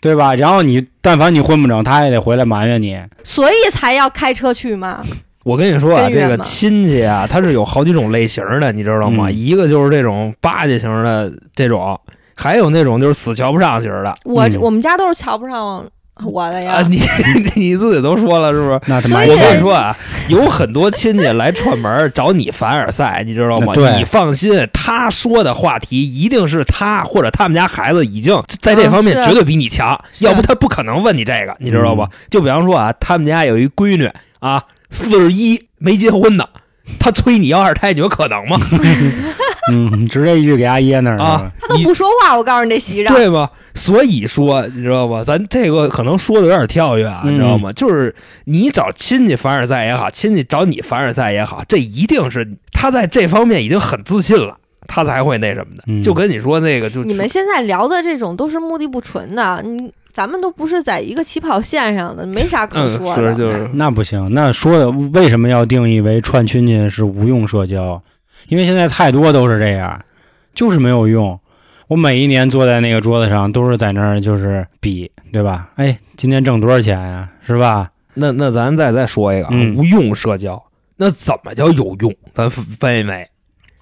[0.00, 0.34] 对吧？
[0.34, 2.98] 然后你但凡你混不整，他也得回来埋怨你。
[3.24, 5.02] 所以才要开车去嘛？
[5.44, 9.26] 我跟你说啊，这个亲戚啊， 他是有好几种类型的，你知道吗？
[9.28, 11.98] 嗯一个就是这种巴结型的这种，
[12.34, 15.84] 还有那种就是死瞧不上型的我、嗯我们家都是瞧不上
[16.24, 16.74] 我的呀。
[16.74, 16.82] 啊。
[16.88, 17.00] 你
[17.54, 18.80] 你自己都说了是不是？
[18.86, 19.96] 那他妈我跟你说啊，
[20.28, 23.74] 有很多亲戚来串门找你凡尔赛，你知道吗？
[23.74, 32.08] 对你放心，他说的话题一定是他或者他们家孩子已经在这方面绝对比你强，是要不他不可能问你这个，你知道吧？
[32.30, 36.46] 就比方说啊，他们家有一闺女啊，四十一没结婚呢，
[36.98, 38.58] 他催你要二胎，你说可能吗？
[39.72, 41.50] 嗯，直接一句给阿噎那儿啊。
[41.60, 43.12] 他都不说话，我告诉你这席上。
[43.12, 43.48] 对吗？
[43.76, 45.22] 所以说，你知道吧？
[45.22, 47.70] 咱这个可能说的有点跳跃啊，嗯你知道吗？
[47.72, 48.12] 就是
[48.46, 54.56] 你找亲戚凡尔赛也好，亲戚找你凡尔赛也好，这一定是他在这方面已经很自信了，
[54.88, 55.84] 他才会那什么的。
[55.86, 63.34] 嗯就跟你说那个，就你们现在聊的这种都是目的不纯的，你咱们都不是在一个起跑线上的，没啥可嗯说的。
[63.34, 68.00] 是就是那不行，那说的为什么要定义为串亲戚是无用社交？
[68.48, 70.00] 因为现在太多都是这样，
[70.54, 71.38] 就是没有用。
[71.88, 75.68] 我每一年坐在那个桌子上，都是在那儿就是比，对吧？
[75.76, 77.90] 哎，今天挣多少钱呀、是吧？
[78.14, 80.60] 那那咱再再说一个啊，嗯无用社交，
[80.96, 82.12] 那怎么叫有用？
[82.34, 83.26] 咱分分一分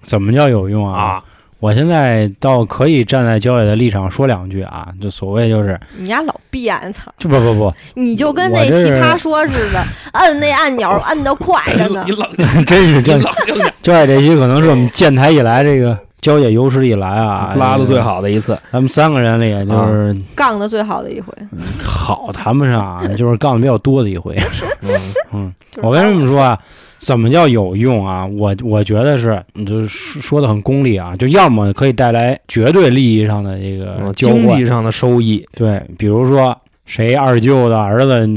[0.03, 1.01] 怎么叫有用啊？
[1.01, 1.23] 啊？
[1.59, 7.11] 我现在倒可以站在焦野的立场说两句啊，就所谓就是，你家老变，操！
[7.17, 12.11] 就不不不， 你就跟那我这是奇葩说似的，摁那按钮 摁的快着呢你。
[12.19, 13.73] 冷静，真是真冷静点。
[13.81, 21.31] 焦野这期可能是我们建台以来这个交界有史以来啊拉的最，好的一次，咱们三个人里就是杠的最好的一回，
[21.79, 24.35] 好谈不上啊， 就是杠的比较多的一回。
[24.81, 24.89] 嗯。
[25.33, 26.57] 嗯，我跟你们说啊，
[26.97, 28.25] 怎么叫有用啊？
[28.25, 34.37] 我我觉得是，你就是说说的很功利啊，就要么可以带来绝对利益上的这个嗯交换。
[34.37, 38.27] 经济，上的收益，对，比如说谁二舅的儿子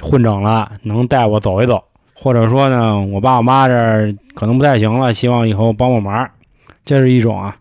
[0.00, 1.80] 混整了，能带我走一走，
[2.14, 6.28] 或者说呢，我爸我妈这儿可能不太行了，希望以后帮帮忙，
[6.88, 7.54] 这是一种啊。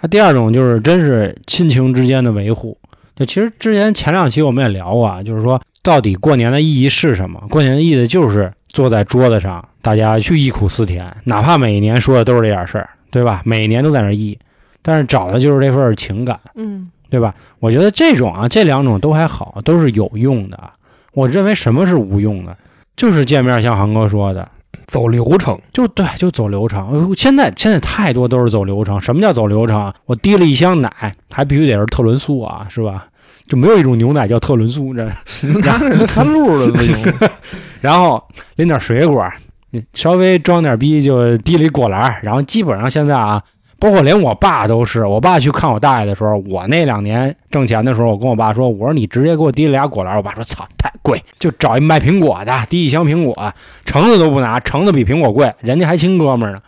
[0.00, 2.76] 那第二种就是真是亲情之间的维护。
[3.16, 7.42] 就其实之前前两期我们也聊过啊，就是说到底过年的意义是什么？
[7.50, 13.42] 过年的意义就是坐在桌子上，大家去忆苦思甜，哪怕每一年说的都是这点事儿，对吧？
[13.44, 14.38] 每一年都在那儿忆，
[14.82, 16.38] 但是找的就是这份情感。
[16.54, 17.34] 嗯对吧？
[17.58, 20.74] 我觉得这种啊，这两种都还好，都是有用的啊。
[21.14, 22.54] 我认为什么是无用的，
[22.96, 24.46] 就是见面像航哥说的，
[24.86, 26.88] 走流程，就对，就走流程。
[26.90, 29.00] 呃现在现在太多都是走流程。
[29.00, 29.92] 什么叫走流程？
[30.06, 33.06] 我提了一箱奶，还必须得是特仑苏啊，是吧？
[33.46, 35.04] 就没有一种牛奶叫特仑苏，这
[35.60, 36.94] 拿那三路了都行？
[37.80, 38.22] 然后
[38.56, 39.26] 拎点水果，
[39.70, 43.42] 你稍微装点逼就提了一果篮，然后基本上现在啊，
[43.80, 56.58] 包括连我爸都是，我爸去看我大爷的时候，我那两年挣钱的时候，我跟我爸说，我说你直接给我提俩果篮，我爸说操太贵，就找一卖苹果的，提一箱苹果，橙子都不拿，橙子比苹果贵，人家还亲哥们呢。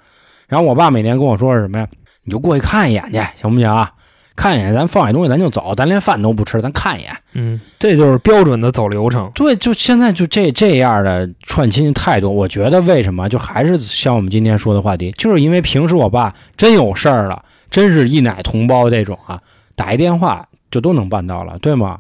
[0.49, 1.89] 然后我爸每年跟我说是什么呀？
[2.23, 3.91] 你就过去看一眼去，行不行啊？
[4.37, 7.13] 看一眼，咱放下东西咱就走，咱连饭都不吃，咱看一眼。
[7.35, 9.31] 嗯，这就是标准的走流程。
[9.35, 19.41] 对，就现在就这这样的串亲戚太多，我觉得为什么就还是像我们今天说的话题，就是因为平时我爸真有事儿了，真是一奶同胞这种啊，
[19.75, 21.99] 打一电话就都能办到了，对吗？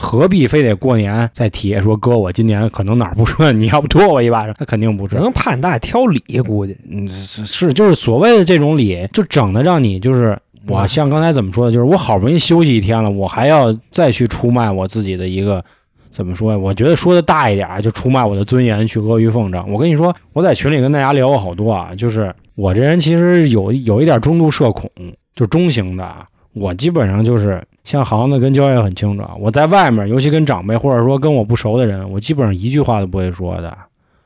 [0.00, 4.54] 何必非得过年再提说哥，我今年可能哪儿不顺，你要不拖我一巴掌？
[4.56, 15.64] 那肯定不是只，能怕你大爷挑理，估计嗯，是是就是所谓的这种理，就整的让你就是我嗯像刚才怎么说的，就是我好不容易休息一天了，我还要再去出卖我自己的一个
[16.10, 16.58] 怎么说呀？
[16.58, 19.72] 我觉得说的大一点儿，就出卖我的尊严，去阿谀奉承。
[19.72, 24.90] 我跟你说，我在群里跟大家聊过好多啊，就是我这人其实有 有一点中度社恐，
[25.34, 26.26] 就中型的啊。
[26.54, 33.76] 我基本上就是像行子跟焦爷很清楚啊，我在外面，尤其跟长辈或者说跟我不熟的人，我基本上一句话都不会说的，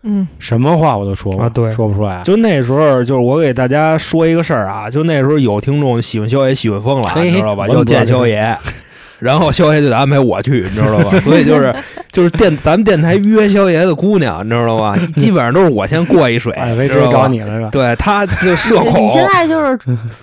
[0.04, 2.22] 嗯什么话我都说不啊对说不出来。
[2.22, 7.68] 就那时候，就是我给大家说一个事儿啊，就那时候有听众喜欢肖爷喜欢疯了，你知道吧？
[7.68, 8.56] 要见肖爷，
[9.22, 11.20] 然后肖爷就得安排我去，你知道吧？
[11.20, 11.74] 所以就是
[12.10, 14.98] 就是电咱们电台约肖爷的姑娘，你知道吧？
[15.16, 17.18] 基本上都是我先过一水，哎，没追知道吧？
[17.22, 17.68] 找你了是吧？
[17.70, 19.78] 对，他就社恐你，现在就是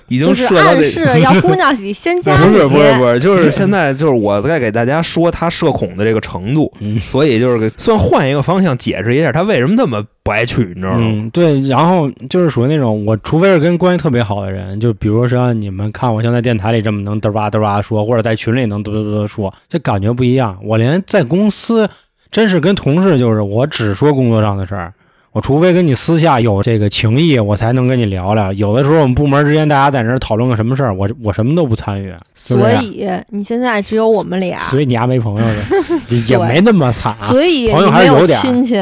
[0.10, 0.70] 已经就是设到这。
[0.70, 11.00] 暗示要姑娘得先加不，是不是不是，就是现在就是我在给大家说他社恐的这个程度，嗯所以就是算换一个方向解释一下他为什么这么不爱去，你知道吗？
[11.02, 20.56] 嗯，对，然后就是属于那种，我除非是跟关系特别好的人，就比如说像你们看我像在电台里这么能嘚吧嘚吧说，或者在群里能嘚嘚嘚说，这感觉不一样。
[20.62, 21.90] 我连在公司，
[22.30, 24.94] 真是跟同事，就是我只说工作上的事儿。
[25.32, 28.52] 我除非跟你私下有这个情谊，我才能跟你聊聊。
[28.54, 32.14] 有的时候我们部门之间大家在那儿讨论个什么事儿，我我什么都不参与。
[32.34, 35.64] 所以你现在只有我们俩，所以你还没朋友呢，
[36.10, 37.22] 也也没那么惨啊。
[37.22, 38.76] 所以朋友还是有点儿亲戚。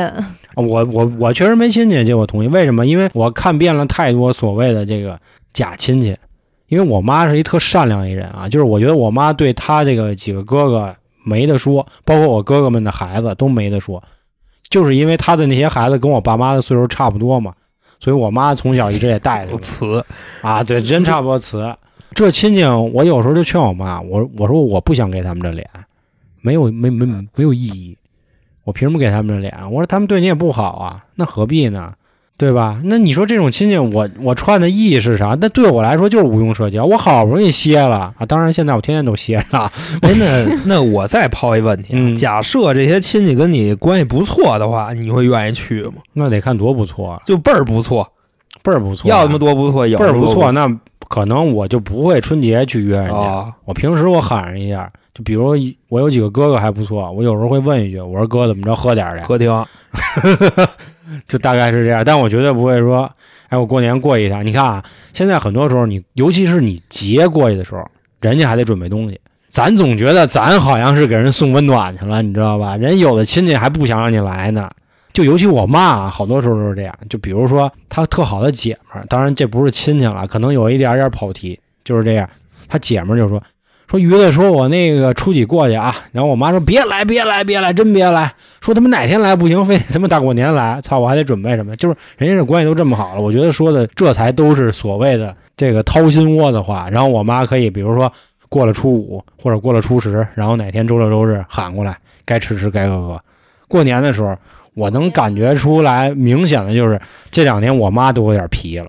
[0.61, 2.47] 我我我确实没亲戚，这我同意。
[2.47, 2.85] 为什么？
[2.85, 5.19] 因为我看遍了太多所谓的这个
[5.53, 6.17] 假亲戚。
[6.67, 10.93] 因为我妈是一特善良一人啊，就是我觉得我妈对她这个几个哥哥
[11.23, 14.03] 没得说，包括我哥哥们的孩子都没得说，
[14.69, 17.53] 就是因为她的那些孩子跟我爸妈的岁数差不多嘛，
[18.01, 20.03] 所以我妈从小一直也带着我词，
[20.41, 21.73] 啊，对，真差不多词。
[22.13, 25.65] 这亲戚，我有时候就劝我妈，我我说我不想给他们这脸，
[26.41, 27.97] 没有没没没有意义，
[28.67, 29.57] 我凭什么给他们这脸？
[29.71, 31.93] 我说他们对你也不好啊，那何必呢？
[32.37, 32.81] 对吧？
[32.83, 35.37] 那你说这种亲戚，我我串的意义是啥？
[35.39, 36.83] 那对我来说就是无用社交。
[36.83, 39.71] 我好不容易歇了啊，当然现在我天天都歇着啊。
[40.01, 45.93] 哎，那那我再抛一问题啊，嗯假设这些亲戚跟你关系不错的话，你会愿意去吗？
[46.11, 48.05] 那得看多不错啊，就倍儿不错，
[48.61, 50.69] 倍儿不错啊，要么多不错，有倍儿不错，那
[51.07, 53.13] 可能我就不会春节去约人家。
[53.13, 55.57] 哦我平时我喊人一下，就比如
[55.89, 59.65] 我有几个哥哥还不错，我有时候会问一句，我说哥怎么着喝点儿去，客厅，
[61.27, 62.03] 就大概是这样。
[62.05, 63.11] 但我绝对不会说，
[63.49, 64.45] 哎，我过年过一趟。
[64.45, 67.83] 你看啊，现在很多时候你，尤其是你节过去的时候，
[68.21, 69.19] 人家还得准备东西。
[69.49, 72.77] 咱总觉得咱好像是给人送温暖去了，你知道吧？
[72.77, 74.69] 人有的亲戚还不想让你来呢。
[75.13, 76.93] 就尤其我妈啊，好多时候都是这样。
[77.09, 82.29] 就比如说她特好的姐们儿，当然这不是亲戚了，可能有一点点跑题，就是这样。
[82.67, 83.41] 她姐们儿就说
[83.89, 91.73] 说于子说我那个初几过去啊，然后我妈说别来别来别来，真别来，说他妈哪天来不行，非得他妈大过年来，操，我还得准备什么？
[91.77, 96.89] 就是人家这关系都这么好了，我觉得说的这才都是所谓的这个掏心窝子话。
[96.89, 98.11] 然后我妈可以比如说
[98.49, 103.21] 过了初五或者过了初十，然后哪天周六周日喊过来，该吃吃该喝喝。
[103.69, 104.35] 过年的时候，
[104.73, 106.99] 我能感觉出来，明显的就是
[107.31, 108.87] 这两年我妈都有点皮了。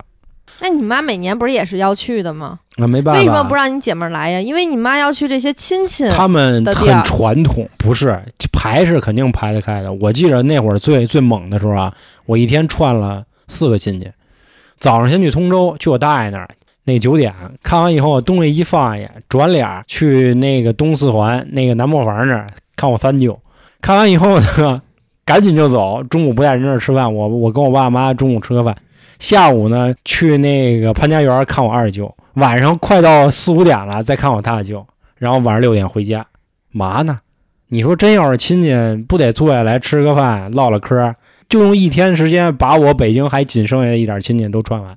[0.60, 2.58] 那你妈每年不是也是要去的吗？
[2.76, 4.40] 那没办法，为什么不让你姐们儿来呀？
[4.40, 6.08] 因为你妈要去这些亲戚。
[6.10, 8.20] 他们很传统，不是
[8.52, 9.92] 排是肯定排得开的。
[9.94, 11.94] 我记着那会儿最最猛的时候啊，
[12.26, 14.10] 我一天串了四个亲戚。
[14.78, 16.48] 早上先去通州，去我大爷那儿，
[16.84, 23.38] 那九点看完以后，东西一放下，转脸儿去那个东四环那个南磨房那儿看我三舅。
[23.80, 24.78] 看完以后呢，
[25.24, 26.02] 赶紧就走。
[26.04, 28.76] 中午不在人那儿吃饭，我我跟我爸妈中午吃个饭。
[29.18, 32.14] 下午呢，去那个潘家园看我二舅。
[32.34, 34.86] 晚上快到四五点了，再看我大舅。
[35.16, 36.24] 然后晚上六点回家，
[36.70, 37.18] 嘛呢？
[37.68, 38.72] 你说真要是亲戚，
[39.08, 41.14] 不得坐下来吃个饭，唠唠嗑，
[41.48, 44.96] 就用一天时间把我北京还仅剩下的一点亲戚都串完。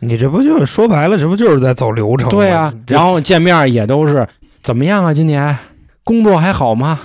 [0.00, 2.30] 你这不就是说白了，这不就是在走流程吗？
[2.30, 4.26] 对啊，然后见面也都是
[4.62, 5.12] 怎么样啊？
[5.12, 5.56] 今年
[6.02, 6.98] 工作还好吗？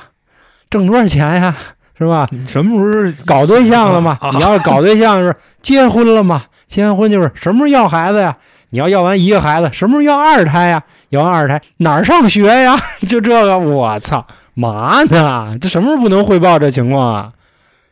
[0.69, 1.57] 挣多少钱呀？
[1.97, 2.27] 是吧？
[2.31, 4.17] 你什么时候搞对象了吗？
[4.21, 6.43] 啊你要是搞对象是结婚了吗？
[6.73, 8.35] 结完婚就是什么时候要孩子呀？
[8.71, 10.81] 你要要完一个孩子，什么时候要二胎呀？
[11.09, 12.75] 要完二胎哪儿上学呀？
[13.07, 15.55] 就这个，我操，嘛呢？
[15.61, 17.31] 这什么时候不能汇报这情况啊？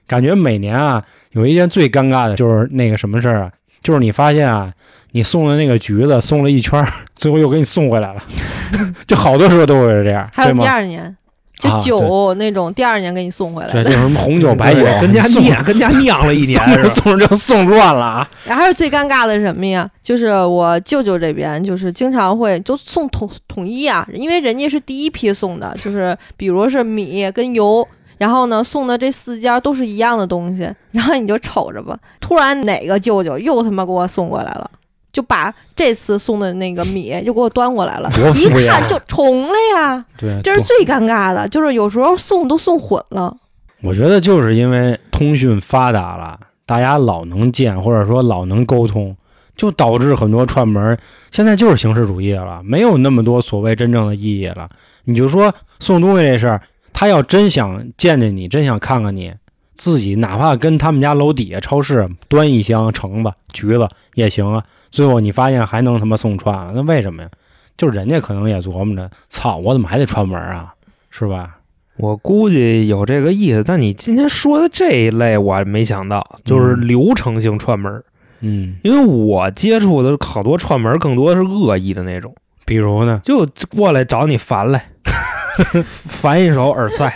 [0.08, 3.52] 感觉每年啊，有一件最尴尬的就是那个什么事儿啊，
[3.84, 4.74] 就是你发现啊，
[5.12, 8.24] 你送的那个橘子送了一圈儿，最后又给你送回来了，
[9.06, 10.74] 就好多时候都会是这样，还有第对吗？
[10.74, 11.15] 二年，
[11.62, 13.97] 就啊酒那种，第二年给你送回来对，的就。
[13.97, 16.89] 什么红酒、白酒，跟家酿跟家酿了一年送着？
[16.89, 18.30] 送着就送乱了啊！
[18.45, 19.88] 然后还有最尴尬的是什么呀？
[20.02, 34.69] 就是我舅舅这边，就是经常会就送统统一啊，因为人家是第一批送的，就是比如是米跟油，然后呢送的这四家都是一样的东西，然后你就瞅着吧，突然哪个舅舅又他妈给我送过来了。
[35.12, 43.36] 就把这次送的那个米就给我端过来了，一看就重了呀，对，这是最尴尬的，就是有时候送都送混了。
[43.82, 49.15] 我觉得就是因为通讯发达了，大家老能见，或者说老能沟通，
[49.56, 50.97] 就导致很多串门
[51.32, 54.69] 现在就是形式主义了，没有那么多所谓真正的意义了。
[55.06, 56.62] 你就说送东西这事儿，
[56.93, 59.34] 他要真想见见你，真想看看你，
[59.82, 64.63] 自己哪怕跟他们家楼底下超市端一箱橙子、橘子也行啊。
[64.91, 67.30] 最后你发现还能他妈送串了，那为什么呀？
[67.76, 70.72] 就是人家可能也琢磨着，操，我怎么还得串门啊？
[71.10, 71.58] 是吧？
[71.98, 78.04] 我估计有这个意思，但你今天说的这一类，我还没想到，就是嗯流程性串门。
[78.41, 83.20] 嗯，因为我接触的好多串门，更多是恶意的那种，比如呢？
[83.24, 84.91] 就过来找你烦来，
[85.84, 87.12] 烦一手耳塞。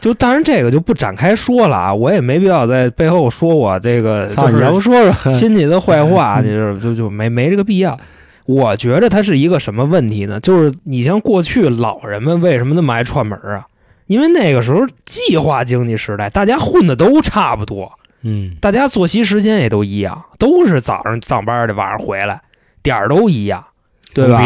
[0.00, 7.98] 就当然这个就不展开说了啊，我也没必要在背后说我这个，就是你要不说说，亲戚的坏话， 你这就就没没这个必要。
[8.46, 10.40] 我觉着它是一个什么问题呢？
[10.40, 13.66] 就是你像过去老人们为什么那么爱串门啊？
[14.06, 22.40] 因为那个时候计划经济时代，大家混的都差不多，嗯，大家作息时间也都一样，都是早上上班的，晚上回来，
[22.82, 23.64] 点儿都一样，
[24.12, 24.44] 对吧？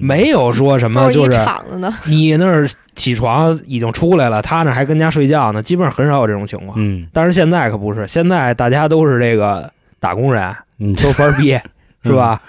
[0.00, 1.38] 没有说什么就是。
[2.06, 6.74] 你那儿起床已经出来了，他那还跟家睡觉呢，基本上很少有这种情况。
[6.78, 11.58] 嗯但是现在可不是，现在大家都是这个打工人，嗯，都班儿逼，
[12.04, 12.40] 是吧？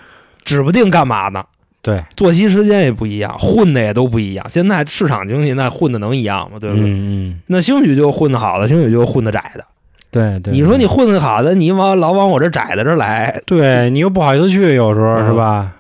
[0.44, 1.44] 指不定干嘛呢，
[1.82, 4.46] 对，作息时间也不一样，混的也都不一样。
[4.50, 6.58] 现在市场经济那混的能一样吗？
[6.60, 6.86] 对不对？
[6.86, 9.66] 嗯嗯，那兴许就混的好的，兴许就混的窄的。
[10.12, 15.74] 对对，你说你混的好的，你往老往我这窄的这儿来，对你又不好意思去，有时候嗯是吧？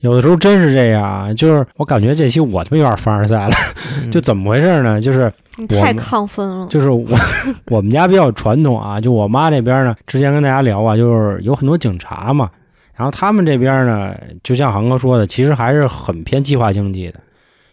[0.00, 3.54] 有的时候真是这样，就是我感觉这期我他妈有点凡尔赛了，
[4.02, 4.10] 嗯。
[4.10, 5.00] 就怎么回事呢？
[5.00, 7.06] 就是你太亢奋了，就是我
[7.70, 12.50] 我们家比较传统啊，就我妈这边呢，之前跟大家聊啊，就是有很多警察嘛，
[12.94, 17.20] 然后他们这边呢，就像航哥说的，其实还是很偏计划经济的，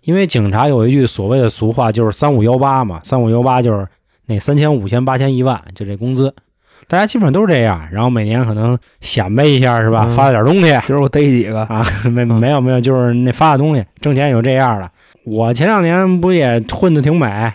[0.04, 3.88] 因为警察有一句所谓的俗话，就是三五幺八嘛，三五幺八就是
[4.26, 6.34] 那三千、五千、八千、一万，就这工资，
[6.88, 14.90] 大家基本上都是这样，然后每年可能显摆一下是吧，嗯发了点东西，今儿我逮几个，啊，没没有没有，就是那发的东西，挣钱也就这样了。
[15.26, 17.54] 我前两年不也混的挺美，然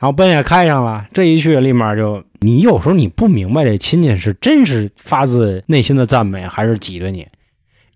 [0.00, 7.26] 后奔也开上了，这一去立马就，你有时候你不明白这亲戚是真是发自内心的赞美，还是挤兑你。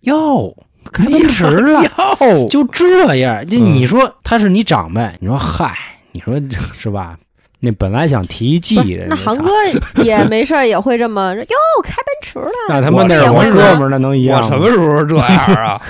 [0.02, 0.54] 哟，
[0.92, 5.72] 开奔驰了，哟，就这样，就嗯你说他是你长辈，你说嗨，
[6.12, 6.38] 你说
[6.76, 7.16] 是吧？
[7.64, 9.50] 那本来想提一记不的，那航哥
[10.02, 11.46] 也 没事儿也会这么哟，
[11.82, 14.46] 开奔驰了，那他妈那是我哥们儿，那能一样吗？
[14.46, 15.80] 我什么时候这样啊？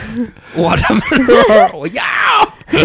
[0.55, 1.25] 我什么时
[1.72, 2.03] 候我要？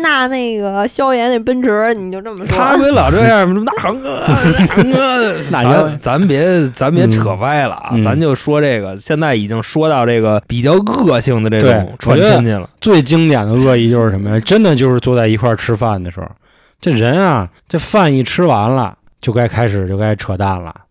[0.00, 12.68] 那那个萧炎那奔驰，你就这么说，他们老这样，什么大航哥，大航哥，那就 咱咱别咱别扯歪了啊，嗯咱就说这个，现在已经说到这个比较恶性的这种串我觉得亲戚了。
[12.80, 14.38] 最经典的恶意就是什么呀？
[14.40, 16.28] 真的就是坐在一块儿吃饭的时候，
[16.80, 20.82] 这人啊，这饭一吃完了，就该开始就该扯淡了，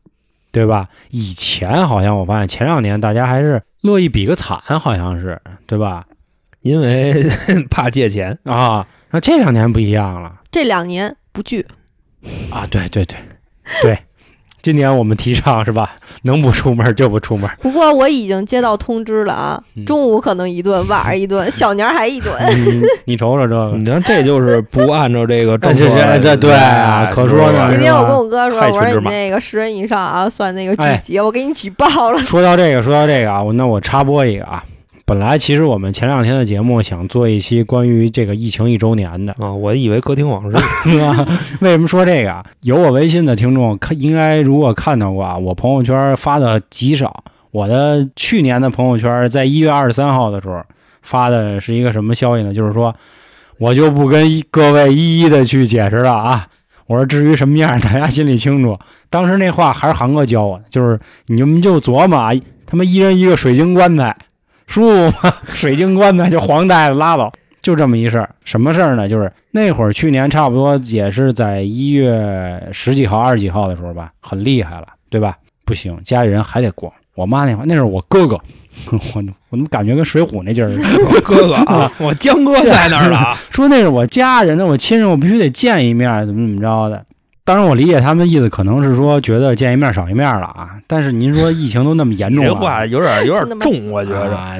[0.51, 0.89] 对吧？
[1.11, 6.05] 以前好像我发现前两年大家还是乐意比个惨，好像是对吧？
[6.61, 7.23] 因为
[7.69, 11.65] 怕借钱，啊，那这两年不一样了这两年不聚，
[12.51, 12.67] 啊！
[12.69, 13.17] 对对对
[13.81, 13.99] 对，
[14.67, 15.89] 今年我们提倡是吧？
[16.23, 17.49] 能不出门就不出门。
[17.61, 22.33] 不过我已经接到通知了啊，嗯中午可能一顿，晚上一顿，小年儿还一顿。
[22.53, 32.19] 你你瞅瞅这个你，看这就是不按照这个正 这这对啊可说呢今天我跟我哥说，我说你那个十人以上啊，算那个聚哎集，我给你举报了。
[32.19, 34.61] 说到这个，说到这个啊，我那我插播一个啊。
[35.07, 40.57] 本来其实我们前两天的节目想做一期关于这个疫情一周年的，啊，我以为歌厅往事，
[41.61, 42.45] 为什么说这个啊？
[42.63, 47.23] 有我微信的听众看应该如果看到过啊，我朋友圈发的极少。
[47.51, 50.61] 我的去年的朋友圈在一月二十三号的时候
[51.01, 52.53] 发的是一个什么消息呢？
[52.53, 52.93] 就是说
[53.59, 56.47] 我就不跟各位一一的去解释了啊。
[56.85, 58.77] 我说至于什么样，大家心里清楚。
[59.09, 62.33] 当时那话还是韩哥教我的，就是你们就琢磨啊，
[62.65, 64.13] 他们一人一个水晶棺材，
[64.67, 65.33] 舒服吗？
[65.47, 67.31] 水晶棺材就黄带子拉倒。
[67.59, 69.09] 就这么一事儿，什么事儿呢？
[69.09, 75.35] 就是那会儿去年差不多也是在一月十几号、二十几号的时候吧，很厉害了，对吧？
[75.65, 76.93] 不行，家里人还得过。
[77.13, 78.39] 我妈那会儿那是我哥哥，
[78.91, 81.19] 我我怎么感觉跟水浒那劲儿似的？
[81.21, 87.03] 哥哥啊，我江哥在那儿呢啊， 说那是我家人，那我亲人，我必须得见一面，怎么怎么着的。
[87.47, 90.77] 当然，我理解他们的意思，可能是说觉得见一面少一面了啊。
[90.85, 94.35] 但是您说疫情都那么严重了，这话有点有点重，我觉着。
[94.35, 94.57] 啊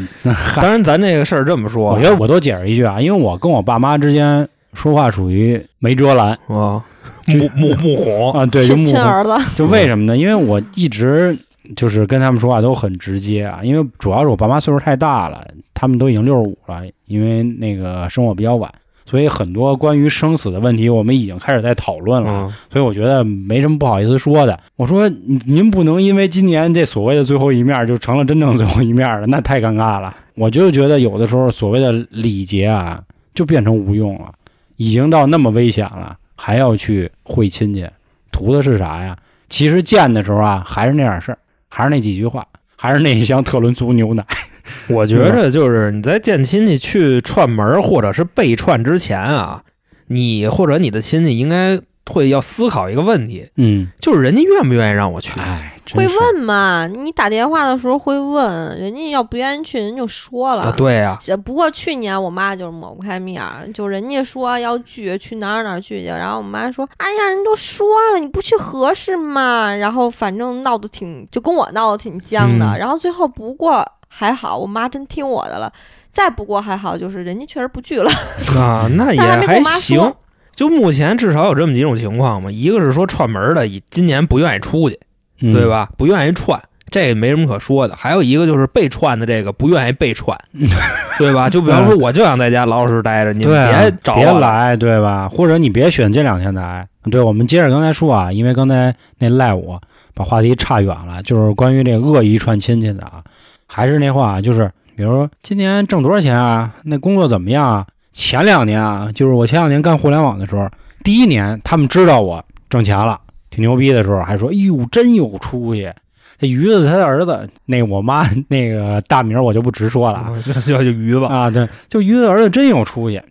[0.56, 6.82] 当然，咱这个事儿这么说，我觉得我都解释一句啊，因为我跟我爸妈之间说话属于没遮拦啊，
[7.26, 10.16] 就木木木红，啊，对，就亲木亲儿子，就为什么呢？
[10.16, 11.38] 因为我一直
[11.76, 18.72] 就是跟他们说话都很直接啊，因为主要是我爸妈岁数太大了，他们都已经六十五了，因为那个生我比较晚，
[19.10, 22.30] 所以很多关于生死的问题我们已经开始在讨论了。
[22.30, 24.60] 嗯，所以我觉得没什么不好意思说的。
[24.76, 30.14] 我说您您不能因为今年这所谓的最后一面就成了真正最后一面了，那太尴尬了。
[30.36, 33.02] 我就觉得有的时候所谓的礼节啊，
[33.34, 34.34] 就变成无用了，
[34.76, 37.88] 已经到那么危险了，还要去会亲戚，
[38.32, 39.18] 图的是啥呀？
[39.50, 41.38] 其实见的时候啊，还是那点事儿，
[41.70, 42.46] 还是那几句话，
[42.76, 44.26] 还是那一箱特仑苏牛奶。
[44.90, 49.64] 我觉着就是你在见亲戚去串门儿或者是被串之前啊，
[50.08, 55.38] 你或者你的亲戚应该会要思考一个问题，嗯，就是人家愿不愿意让我去。
[55.42, 56.88] 哎，会问嘛？
[56.88, 58.46] 你打电话的时候会问，
[58.80, 60.64] 人家要不愿意去，人就说了。
[60.64, 72.66] 啊，对呀、这不过去年我妈就是抹不开面儿，就人家说要聚，去哪儿哪儿聚去，然后我妈说：“哎呀，人都说了，你不去合适吗？”然后反正闹得挺，就跟我闹得挺僵的。
[72.68, 75.72] 嗯然后最后不过还好，我妈真听我的了。
[76.10, 78.10] 再不过还好，就是人家确实不聚了。
[78.56, 80.14] 啊，那 也还行。
[80.52, 85.00] 就目前至少有这么几种情况嘛，一个是说串门的，今年不愿意出去，
[85.42, 85.70] 嗯对？
[85.70, 85.90] 吧？
[85.96, 87.96] 不愿意串，这没什么可说的。
[87.96, 90.36] 还有一个就是被串的这个不愿意被串，
[91.20, 91.48] 对吧？
[91.48, 94.20] 就比方说，我就想在家老老实实待着，你别找我。
[94.20, 95.30] 别来，对吧？
[95.30, 96.88] 或者你别选这两天来。
[97.12, 99.80] 对，我们接着刚才说啊，因为刚才那赖我
[100.16, 103.22] 把话题差远了，就是关于这个恶意串亲戚的啊，
[103.68, 106.74] 还是那话，就是比如说今年挣多少钱啊？
[106.84, 107.86] 那工作怎么样啊？
[108.14, 110.68] 前两年啊，就是我前两年干互联网的时候，
[111.04, 115.92] 第一年他们知道我挣钱了，挺牛逼的时候，还说：“哎呦，真有出息。”
[116.40, 123.22] 这鱼子他的儿子，那我妈那个大名我就不直说了啊，就 就就鱼吧，啊，对，就鱼子儿子真有出息。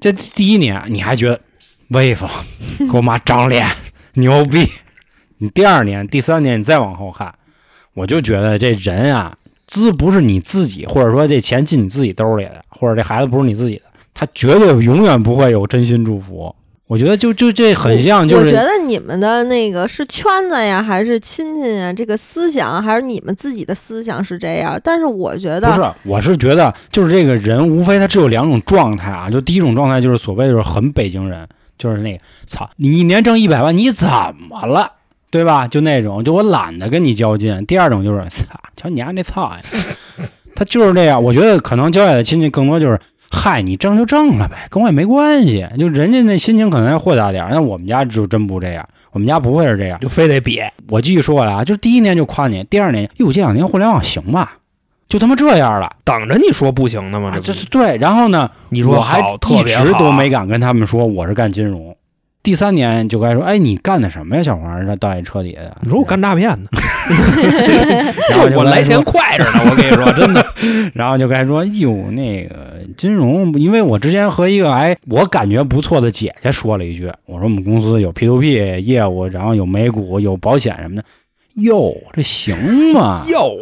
[0.00, 1.40] 这第一年你还觉得
[1.88, 2.28] 威风，
[2.78, 3.66] 给我妈长脸，
[4.14, 4.68] 牛逼。
[5.38, 7.34] 你第二年、第三年，你再往后看，
[7.94, 9.36] 我就觉得这人啊，
[9.66, 13.82] 资不是你自己，或者说这钱进你自己兜里的，或者这孩子不是你自己的，
[14.14, 16.54] 他绝对永远不会有真心祝福。
[16.88, 21.92] 我觉得就就这很像，就是我觉得你们的那个是圈子呀，还是亲戚呀？
[21.92, 29.28] 这个思想还是你们自己的思想是这样，但是我觉得不是，我是觉得就是这个人，无非他只有两种状态啊。
[29.28, 34.08] 就第一种状态就是所谓就是很北京人，就是那个操，你一年挣一百万，你怎
[34.48, 34.92] 么了？
[35.36, 35.68] 对吧？
[35.68, 37.66] 就那种，就我懒得跟你较劲。
[37.66, 39.60] 第二种就是操，瞧你丫那操呀，
[40.56, 41.22] 他就是这样。
[41.22, 42.98] 我觉得可能交下的亲戚更多就是，
[43.30, 45.66] 嗨，你挣就挣了呗，跟我也没关系。
[45.78, 50.00] 就人家那心情可能要豁达点儿，那我们家就真不这样，我们家不会是这样。
[50.00, 50.66] 就非得瘪。
[50.88, 54.56] 我继续说了啊，就是第一年就夸你，第二年，哟，这两年互联网行吧？
[55.08, 55.90] 就他妈这样了。
[56.02, 57.28] 等着你说不行的吗？
[57.36, 57.98] 啊，这是对。
[57.98, 59.20] 然后呢，你说我还，
[59.50, 61.94] 一直都没敢跟他们说我是干金融。
[62.46, 64.86] 第三年就该说，哎，你干的什么呀，小黄？
[64.86, 65.76] 这倒也彻底的。
[65.82, 66.70] 你说我干诈骗的，
[68.30, 69.62] 然后就我来钱，快着呢。
[69.68, 70.46] 我跟你说，真的，
[70.94, 81.02] 然后就该说，哟，那个金融，因为我之前和一个哎，我感觉不错的姐姐说了一句，我说我们公司有 P to P 业务，然后有美股，有保险什么的。
[81.54, 82.54] 哟，这行
[82.92, 83.24] 吗？
[83.28, 83.58] 哟，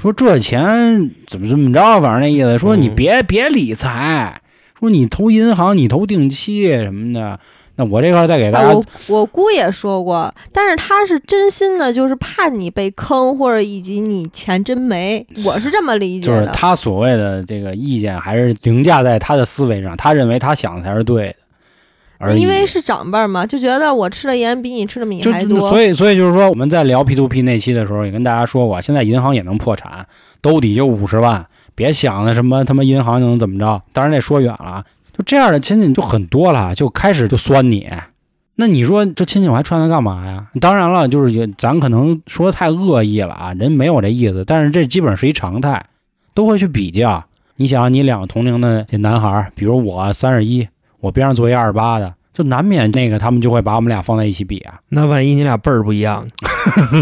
[0.00, 4.40] 说这钱怎么怎么着，反正那意思，说你嗯别、别理财，
[4.78, 7.40] 说你投银行，你投定期什么的。
[7.80, 16.52] 那我这块儿再给大家啊我我姑也说过，但是她是真心的，就是怕你被坑，或者以及你钱真没，我是这么理解的就是的。
[16.52, 21.34] 他所谓的这个意见，还是凌驾在他的思维上，他认为他想的才是对的，
[22.18, 25.70] 而因为是长辈儿嘛，就觉得我吃的盐比你吃的米还多。
[25.70, 30.04] 所以所以就是说，我们在聊 P to P 那期的时候，也跟大家说过，现在银行也能破产，
[30.40, 33.80] 兜底就五十万，别想那什么他妈银行能怎么着。
[33.92, 34.84] 当然这说远了，
[35.18, 37.90] 就这样的亲戚就很多了，就开始就酸你。
[38.54, 40.46] 那你说这亲戚我还串他干嘛呀？
[40.60, 45.84] 当然了，就是也咱可能说的太恶意了啊，人没有这意思，但是这基本上是一常态，
[46.34, 47.24] 都会去比较。
[47.56, 50.68] 你想，你两个同龄的这男孩儿，比如我三十一，
[51.00, 54.78] 我边上坐一二十八的，就难免那个他们就会把我们俩放在一起比啊。
[54.88, 56.24] 那万一你俩辈儿不一样，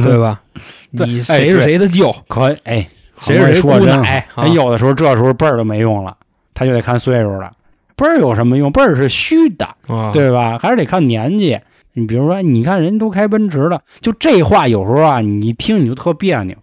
[0.02, 0.40] 对吧？
[0.92, 2.88] 你谁是谁的舅，可哎，
[3.18, 6.16] 谁是谁姑奶啊哎，有的时候这时候辈儿都没用了，
[6.54, 7.52] 他就得看岁数了。
[7.96, 8.70] 辈儿有什么用？
[8.70, 10.10] 辈儿是虚的，啊？
[10.12, 10.58] 对吧？
[10.60, 11.58] 还是得看年纪。
[11.94, 16.54] 你比如说，你看人家都开奔驰了，就这话有时候啊，你一听你就特别扭。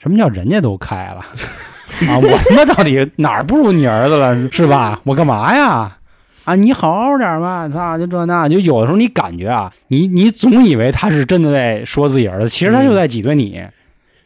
[0.00, 1.18] 什么叫人家都开了
[2.10, 2.18] 啊？
[2.18, 5.00] 我他妈到底哪儿不如你儿子了，是吧？
[5.04, 5.96] 我干嘛呀？
[6.44, 13.62] 啊，你好好点吧，操，就这那，就有的时候你感觉啊，你你总以为他是真的在说自己儿子，其实他就在挤兑你。
[13.62, 13.70] 他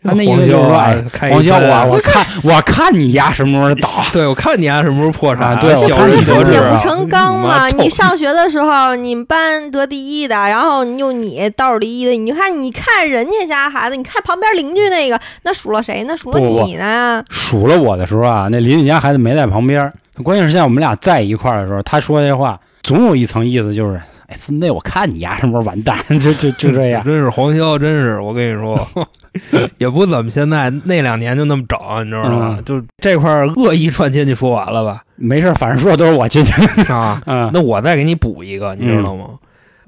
[0.06, 7.66] 那意思就是说，黄哎潇啊，开一黄潇，啊我我看我看你丫什么时候倒， 对，我看你丫什么时候破产，啊对我小看你得人得志啊铁不成钢嘛！
[7.68, 16.04] 你上学的时候，你们班得第一的，然后你有你倒数第一的，你看，你看人家家孩子，你看旁边邻居那个，那数落谁？
[16.06, 17.24] 那数落不不你呢？
[17.30, 19.90] 数落我的时候啊，那邻居家孩子没在旁边。
[20.22, 27.02] 关键是现在我们俩在一块儿的时候，他说这话总有一层意思，就是哎，孙子，我看你丫什么时候完蛋， 就就就这样。
[27.04, 28.76] 真是黄潇，真是我跟你说，
[29.78, 32.56] 也不怎么现在那两年就那么整，你知道吗？
[32.58, 35.02] 嗯就这块儿恶意串亲戚说完了吧？
[35.16, 36.52] 没事，反正说的都是我亲戚。
[36.92, 39.26] 啊， 嗯，那我再给你补一个，你知道吗？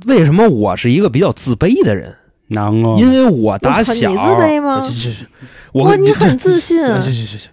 [0.07, 2.15] 为什么我是一个比较自卑的人？
[2.49, 2.99] 难过。
[2.99, 5.27] 因为我打小，你自卑吗是是是，
[5.73, 6.79] 我你很自 信。
[7.03, 7.49] 是是是是，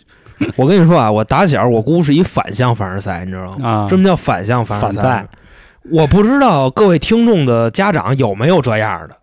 [0.55, 3.67] 我跟你说啊，我打小我姑是一反向凡尔赛，你知道吗？
[3.67, 5.25] 啊，什么叫反向凡尔赛？
[5.91, 9.17] 我不知道各位听众的家长有没有这样的，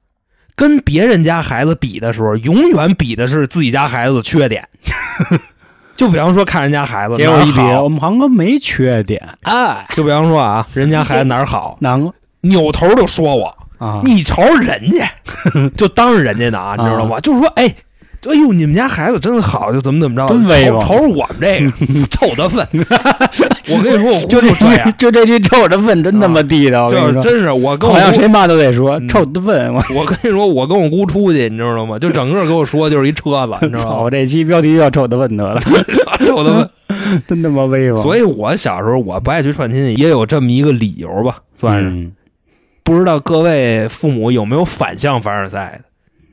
[0.61, 4.69] 跟别人家孩子比的时候，永远比的是自己家孩子的缺点。
[5.97, 14.03] 就比方说看人家孩子结果一比，我，们航哥没缺点，哎，就比方说啊， 人家孩子哪儿好，难扭头就说我，啊。
[14.05, 15.11] 你瞅人家，
[15.77, 17.19] 就当着人家呢啊，你知道吗？
[17.21, 17.75] 就是说，哎，
[18.29, 22.67] 哎呦，你们家孩子真好，就怎么怎么着，真瞅瞅瞅我们这个 臭得粪。
[23.73, 29.73] 我跟你说，我 就这姑就这样，就这句臭的粪真他妈地道，就是真是我跟我姑好像谁骂都得说嗯臭的粪。
[29.73, 31.99] 我我跟你说，我跟我姑出去，你知道吗？
[31.99, 34.11] 就整个给我说就是一车子，你知道操，吗？
[34.11, 35.61] 这期标题就叫臭的粪得了，
[36.27, 36.71] 臭的粪。
[37.27, 38.03] 真他妈威风。
[38.03, 41.89] 所以我小时候我不爱去串亲戚，也有这么一个理由吧，算是。
[41.89, 42.13] 嗯
[42.83, 45.85] 不知道各位父母有没有反向凡尔赛的，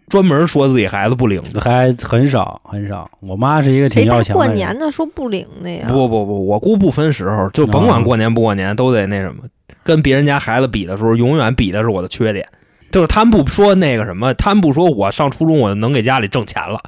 [0.08, 1.60] 专门说自己孩子不领的？
[1.60, 3.10] 还很少很少。
[3.20, 5.88] 我妈是一个挺要强的过，年的说不领的呀？
[5.90, 9.44] 不不不，我姑不分时候，就甭管过年不过年，都得那什么。
[9.84, 12.48] 跟别人家孩子比的时候，永远比的是我的缺点。
[12.90, 16.80] 就是他们不说那个什么，他们不说我上初中我能给家里挣钱了，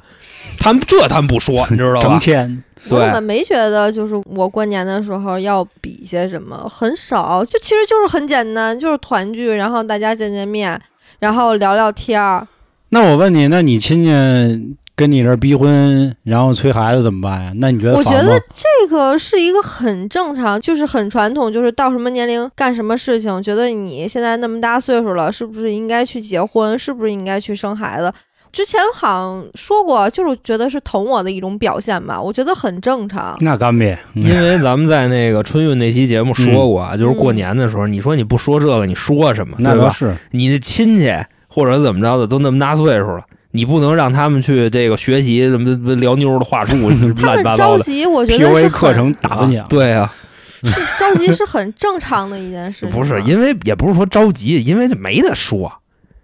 [0.58, 2.20] 他们这他们不说，你知道吧挣？
[2.20, 2.64] 钱。
[2.88, 6.66] 我怎么没觉得就是我过年的时候要比些什么？
[6.66, 10.80] 很少，就其实就是很简单，就是团聚，然后大家见见面，
[11.18, 12.48] 然后聊聊天儿。
[12.90, 17.52] 那我问你，那你亲戚跟你这儿逼婚，然后催孩子怎么办呀？
[17.56, 26.78] 那你觉得我觉得这个是一个很正常，就是很传统，就是到什么年龄干什么事情，觉得你现在那么大岁数了，是不是应该去结婚？
[26.78, 28.12] 是不是应该去生孩子？
[28.52, 33.36] 之前好像说过，就是觉得是疼我的一种表现吧，我觉得很正常。
[33.38, 39.56] 那干瘪，嗯因为咱们在那个春运那期节目说过啊，就是过年的时候，你说你不说这个，你说什么？
[39.60, 41.14] 那倒是你的亲戚
[41.52, 46.76] 或者怎么着的都那么大岁数了，你不能让他们去这个学习什么聊妞的话术，
[47.22, 47.78] 乱七八糟的。
[47.78, 50.14] 着急，我觉得是 PUA 课程打分奖啊，对啊，
[50.98, 52.86] 着急是很正常的一件事。
[52.86, 55.72] 不是因为也不是说着急，因为这没得说，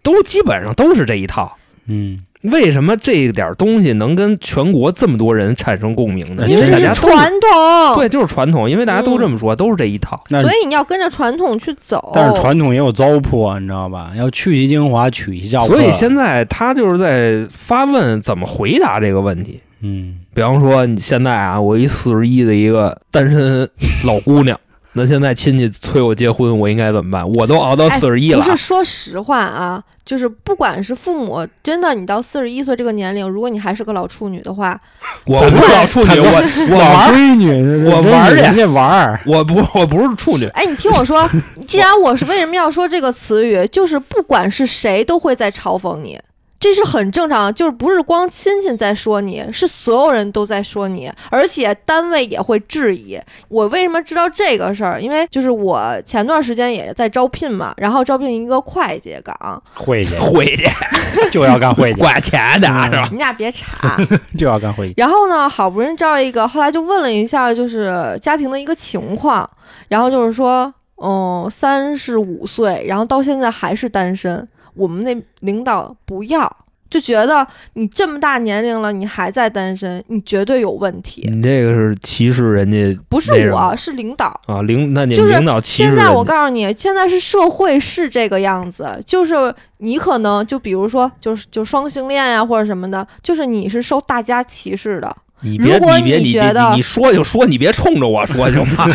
[0.03, 1.57] 都基本上都是这一套。
[1.89, 2.21] 嗯，
[2.51, 6.45] 为什么这点东西能跟全国这么多人产生共鸣呢？
[6.47, 10.23] 因因为大家都传统，对，就是传统，因为大家都这么说，都是这一套。
[10.29, 12.11] 所以你要跟着传统去走。
[12.15, 14.13] 但是传统也有糟粕，你知道吧？
[14.17, 15.69] 要去其精华，取其教科。
[15.69, 19.61] 所以现在他就是在发问怎么回答这个问题。
[19.83, 23.69] 嗯，比方说，你现在啊，我一四十一的一个单身
[24.05, 24.59] 老姑娘，
[24.97, 27.33] 那现在亲戚催我结婚，我应该怎么办？
[27.35, 34.81] 我都熬到哎四十一了啊，不是说实话啊，就是不管是父母，真的你到四十一岁这个年龄，如果你还是个老处女的话，
[35.27, 36.27] 我不是老处女，我
[36.73, 39.21] 我老玩儿，闺女，我玩儿去人家玩儿。
[39.27, 41.29] 我不我不是处女，哎，你听我说，
[41.67, 46.19] 既然我是为什么要说这个词语，就是不管是谁都会在嘲讽你。
[46.59, 53.21] 这是很正常，就是不是光亲戚在说你，是所有人都在说你，而且单位也会质疑。
[53.49, 55.01] 我为什么知道这个事儿？
[55.01, 60.65] 因为就是我前段时间也在招聘嘛，然后招聘一个会计岗，会计会计
[61.31, 63.09] 就要干会计， 管钱的啊嗯是吧？
[63.13, 63.97] 你俩别查。
[64.37, 64.95] 就要干会计。
[64.97, 69.49] 然后呢，好不容易招一个，后来就问了一下，就是家庭的一个情况，
[69.89, 74.49] 然后就是说，嗯，三十五岁，然后到现在还是单身。
[74.77, 76.57] 我们那领导不要，
[76.89, 81.29] 就觉得你这么大年龄了，你还在单身，你绝对有问题。
[81.33, 84.41] 你这个是歧视人家不是我，是领导。
[84.47, 95.17] 啊，领那你就是领导歧视现在我告诉你，现在是社会是这个样子，就是你可能就比如说，就是就双性恋呀、或者什么的，就是你是受大家歧视的。
[95.43, 98.89] 你别你别你你觉得你你说就说，你别冲着我说行吗？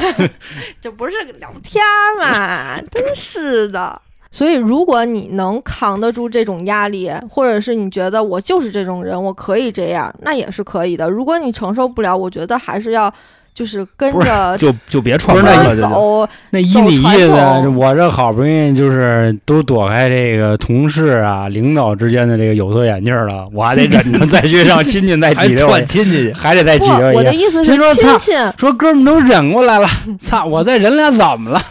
[0.80, 4.00] 这不是聊天儿嘛，真是的。
[4.34, 11.08] 所以，如果你能扛得住这种压力，或者是你觉得我就是这种人，我可以这样，那也是可以的。
[11.08, 13.14] 如果你承受不了，我觉得还是要
[13.54, 16.28] 就是跟着就就别串不是那班儿门了，就就走。
[16.50, 26.32] 那依你意思，我这好不容易就是都躲开这个同事啊、领导之间的这个有色眼镜了，我还得忍着再去让亲戚再挤兑我，亲戚。
[26.34, 29.86] 还得再挤兑，我的意思是亲戚，说哥们都忍过来了，
[30.18, 30.44] 操！
[30.44, 31.62] 我再忍俩怎么了？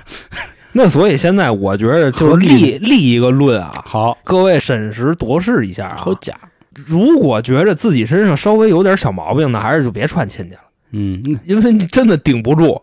[0.74, 5.95] 那所以现在我觉得就是立立一个论啊，好，各位审时度势一下啊。
[5.97, 6.34] 好假。
[6.74, 10.61] 如果觉着自己身上稍微有点小毛病呢，还是就别串亲戚了，
[10.91, 12.82] 嗯因为你真的顶不住，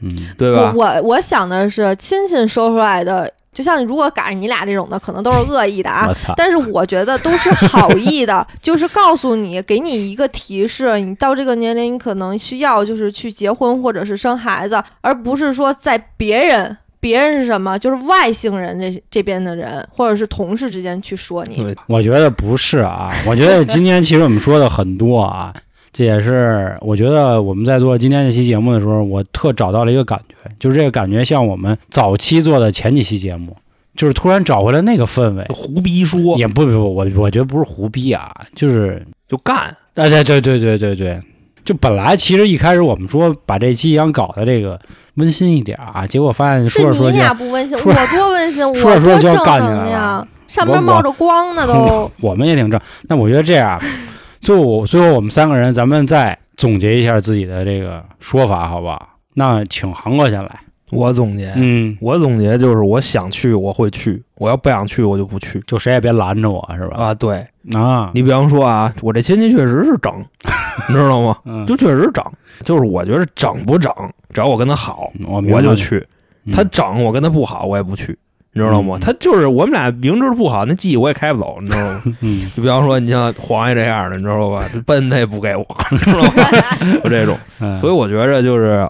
[0.00, 0.72] 嗯，对吧？
[0.76, 6.08] 我我我想的是亲戚说出来的，就像如果赶上你俩这种的，可能都是恶意的啊！
[6.36, 16.76] 但是我觉得都是好意的， 就是告诉你，给你一个提示，你到这个年龄，你可能需要就是去结婚或者是生孩子，而不是说在别人。
[17.02, 17.76] 别人是什么？
[17.76, 21.56] 就是外星人这这边的人，或者是同事之间去说你。
[21.56, 25.52] 对我觉得不是啊， 我觉得今天其实我们说的很多啊，
[25.92, 33.56] 这也是我觉得我们在做今天这期节目的时候，我特找到了一个感觉，就是这个感觉像我们早期做的前几期节目，
[33.96, 35.44] 就是突然找回来那个氛围。
[35.50, 41.20] 胡逼说也不不不，我我觉得不是胡逼啊，就是就干，啊对对对对对对，
[41.64, 44.78] 就本来其实一开始我们说把这期想搞的这个
[45.14, 52.10] 温馨一点啊，结果发现说着说着俩不温馨，说我多温馨，我 说着说着就要干起来了，上面冒着光呢都。
[52.20, 52.80] 我们也挺正。
[53.02, 53.80] 那我觉得这样，
[54.40, 59.08] 最后我最后我们三个人，咱们再总结一下自己的这个说法，好不好？
[59.34, 60.60] 那请韩哥先来。
[60.92, 66.96] 我总结，嗯，我总结就是我想去我会去，我要不想去我就不去就谁也别拦着我，是吧？
[67.02, 67.14] 啊。
[67.14, 70.12] 对啊，你比方说啊，我这亲戚确实是整，
[70.88, 71.36] 你知道吗？
[71.44, 72.24] 嗯，就确实整，
[72.64, 73.92] 就是我觉得整不整，
[74.32, 75.96] 只要我跟他好，我就去。
[76.44, 78.18] 嗯他整我跟他不好，我也不去，
[78.52, 78.96] 你知道吗？
[78.98, 82.02] 嗯他就是我们俩明知道不好，那记忆我也开不走，你知道吗？
[82.20, 84.64] 嗯就比方说，你像黄爷这样的，你知道吧？
[84.72, 85.64] 这奔他也不给我，
[85.96, 86.32] 知道吗？
[87.04, 88.84] 就这种，嗯，所以我觉着就是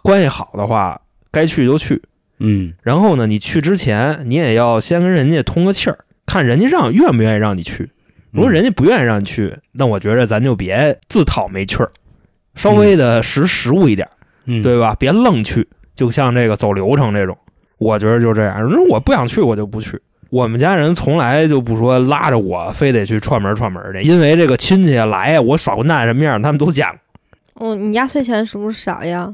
[0.00, 0.96] 关系好的话，
[1.36, 2.00] 该去就去。
[2.38, 7.90] 嗯然后呢，你去之前，你也要先跟人家通个气儿，看人家让愿不愿意让你去。
[8.30, 11.90] 如果人家不愿意让你去，那我觉着咱就别自讨没趣儿，
[12.54, 14.08] 稍微的识时务一点，
[14.44, 14.94] 嗯对吧？
[14.98, 17.36] 别愣去，就像这个走流程这种，
[17.78, 18.60] 我觉得就这样。
[18.62, 20.00] 如果我不想去，我就不去。
[20.28, 26.86] 我们家人从来就不说拉着我非得去串门串门的，因为这个亲戚来呀，我耍混蛋什么样，他们都见
[27.54, 27.74] 过。
[27.74, 29.32] 嗯，你压岁钱是不是少呀？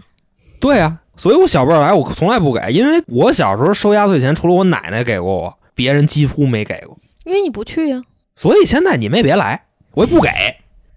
[0.61, 6.99] 对呀、所以我小辈儿来我从来不给，因为我小时候收压岁钱，除了我奶奶给过我，别人几乎没给过。
[7.23, 8.03] 因为你不去呀。
[8.35, 10.29] 所以现在你们也别来，我也不给，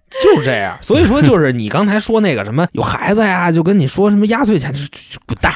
[0.09, 0.79] 就是这样。
[0.81, 5.53] 所以说，就是你刚才说那个什么有孩子呀，就跟你说什么压岁钱，就就就滚蛋，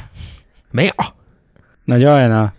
[0.69, 0.93] 没有。
[1.85, 2.53] 那教育呢？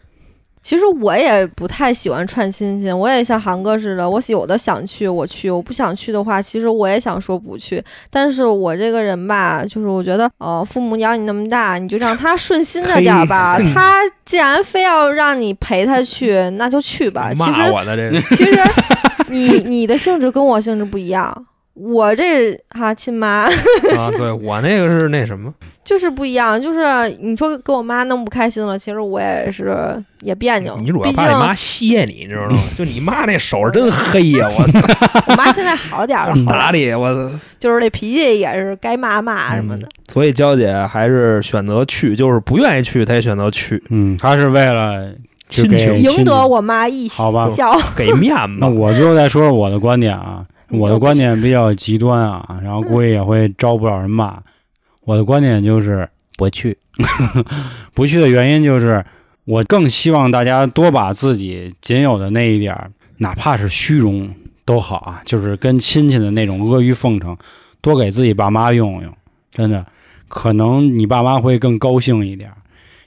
[0.62, 7.82] 其实我也不太喜欢串亲戚，我也像韩哥似的，我有的想去我去，我不想去的话，其实我也想说不去。
[8.10, 13.58] 但是我这个人吧，就是我觉得，哦，父母养你那么大，你就让他顺心着点儿吧。
[13.74, 17.32] 他既然非要让你陪他去，那就去吧。
[17.32, 18.60] 其实骂我的这个，其实
[19.28, 21.46] 你你的性质跟我性质不一样，
[21.82, 23.44] 我这哈亲妈
[23.96, 25.52] 啊，对我那个是那什么，
[25.82, 26.80] 就是不一样，就是
[27.20, 30.76] 你说给我妈弄不开心了，其实我也是也别扭。
[30.78, 32.58] 你主要毕竟怕你妈歇你，你知道吗？
[32.76, 34.62] 就你妈那手是真黑呀，我
[35.28, 37.30] 我妈现在好点儿了， 哪里我。
[37.58, 39.86] 就是这脾气也是该骂骂什么的。
[40.10, 45.12] 所以娇姐还是选择去，就是不愿意去，她也选择去，嗯，她是为了
[45.46, 47.76] 就亲情赢得我妈一好吧笑。
[47.94, 48.74] 给面那子。
[48.74, 54.40] 我最后再说说我的观点啊，我的观点比较极端啊，然后估计也会招不少人骂。
[55.02, 56.76] 我的观点就是不去，
[57.94, 59.04] 不去的原因就是
[59.44, 64.32] 我更希望大家多把自己仅有的那一点儿，哪怕是虚荣
[64.64, 67.36] 都好啊，就是跟亲戚的那种阿谀奉承，
[67.80, 69.12] 多给自己爸妈用用，
[69.50, 69.84] 真的，
[70.28, 72.56] 可能你爸妈会更高兴一点儿。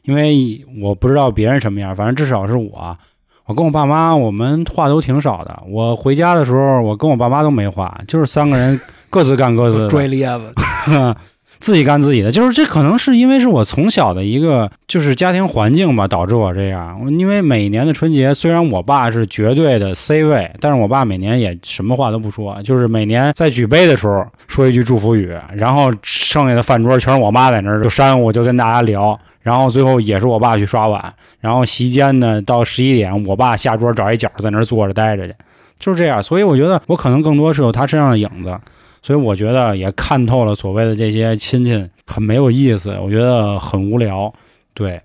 [0.04, 2.98] 因为我不知道别人什么样，反正至少是我，
[3.46, 5.64] 我跟我爸妈，我们话都挺少的。
[5.68, 8.80] 我回家的时候，我跟我爸妈都没话，就是三个人
[9.10, 10.54] 各自干各自的，拽咧子，
[11.60, 12.32] 自己干自己的。
[12.32, 16.98] 就是这可能是因为是我从小的一个就是家庭环境吧，导致我这样。
[17.20, 29.20] 因为每年的春节，虽然我爸是绝对的 C 位，但是我爸每年也什么话都不说，就是每年在举杯的时候说一句祝福语，然后剩下的饭桌全是我妈在那儿就煽我，就跟大家聊。
[29.44, 35.36] 然后最后也是我爸去刷碗，然后席间呢，到十一点，我爸下桌找一角在那儿坐着待着去，
[35.78, 36.24] 就是这样。
[36.24, 38.58] 所以我觉得我可能更多是有他身上的影子，
[39.02, 44.34] 所以我觉得也看透了所谓的这些亲戚很没有意思，我觉得很无聊。
[44.74, 45.00] 对，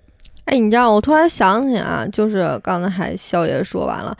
[0.45, 4.17] 哎，你知道，我突然想起啊，就是刚才还肖爷说完了，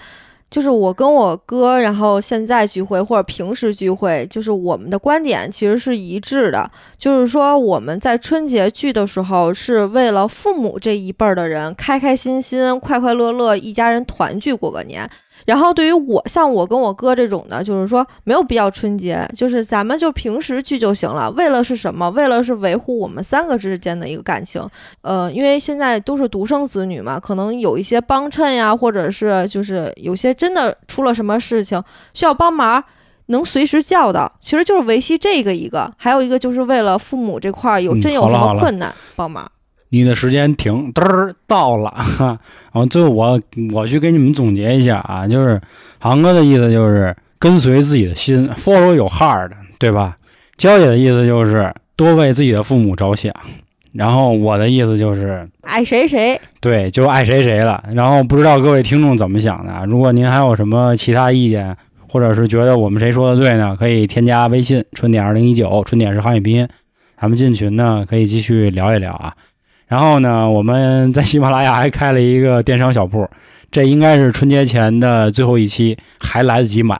[0.49, 15.09] 就是我跟我哥，然后现在聚会或者平时聚会，就是我们的观点其实是一致的，就是说我们在春节聚的时候，是为了父母这一辈儿的人开开心心、快快乐乐，一家人团聚过个年。
[15.45, 21.29] 然后对于我，像我跟我哥这种的，就是说没有必要春节，就是咱们就平时聚就行了。
[21.31, 22.09] 为了是什么？
[22.11, 24.61] 为了是维护我们三个之间的一个感情。
[25.01, 31.81] 呃，因为现在都是独生子女嘛，可能有一些帮衬呀，或者是就是有些真的出了什么事情
[32.13, 32.83] 需要帮忙，
[33.27, 35.91] 能随时叫的，其实就是维系这个一个。
[35.97, 39.49] 还有一个就是为了父母这块儿有嗯真有什么困难帮忙。
[39.89, 41.89] 你的时间停，嘚儿到了。
[41.91, 42.39] 哈，
[42.71, 43.41] 然后最后我
[43.73, 45.59] 我去给你们总结一下啊，就是
[45.99, 50.17] 航哥的意思就是跟随自己的心，follow your heart，对吧？
[50.57, 53.33] 娇姐的意思就是多为自己的父母着想，
[53.93, 57.83] 然后我的意思就是爱谁谁，对，就爱谁谁了。
[57.93, 59.85] 然后不知道各位听众怎么想的啊？
[59.85, 61.75] 如果您还有什么其他意见，
[62.07, 66.67] 或者是觉得我们谁说的对呢，可以添加微信“春点二零一九”，春点是汉语拼音。
[67.21, 69.33] 咱们进群呢，可以继续聊一聊啊。
[69.89, 73.27] 然后呢，我们在喜马拉雅还开了一个电商小铺，
[73.69, 76.97] 这应该是春节前的最后一期，还来得及买，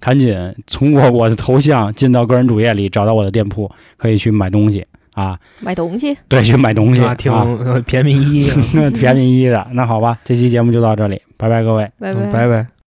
[0.00, 0.34] 赶紧
[0.66, 5.38] 通过我的头像进到个人主页里，找到我的店铺，可以去买东西啊。
[5.60, 6.16] 买东西。
[6.26, 7.30] 对，去买东西，啊，挺
[7.86, 8.50] 便宜，
[8.98, 9.66] 便宜的。
[9.72, 11.84] 那好吧，这期节目就到这里，拜拜各位。
[12.00, 12.71] 拜嗯拜拜。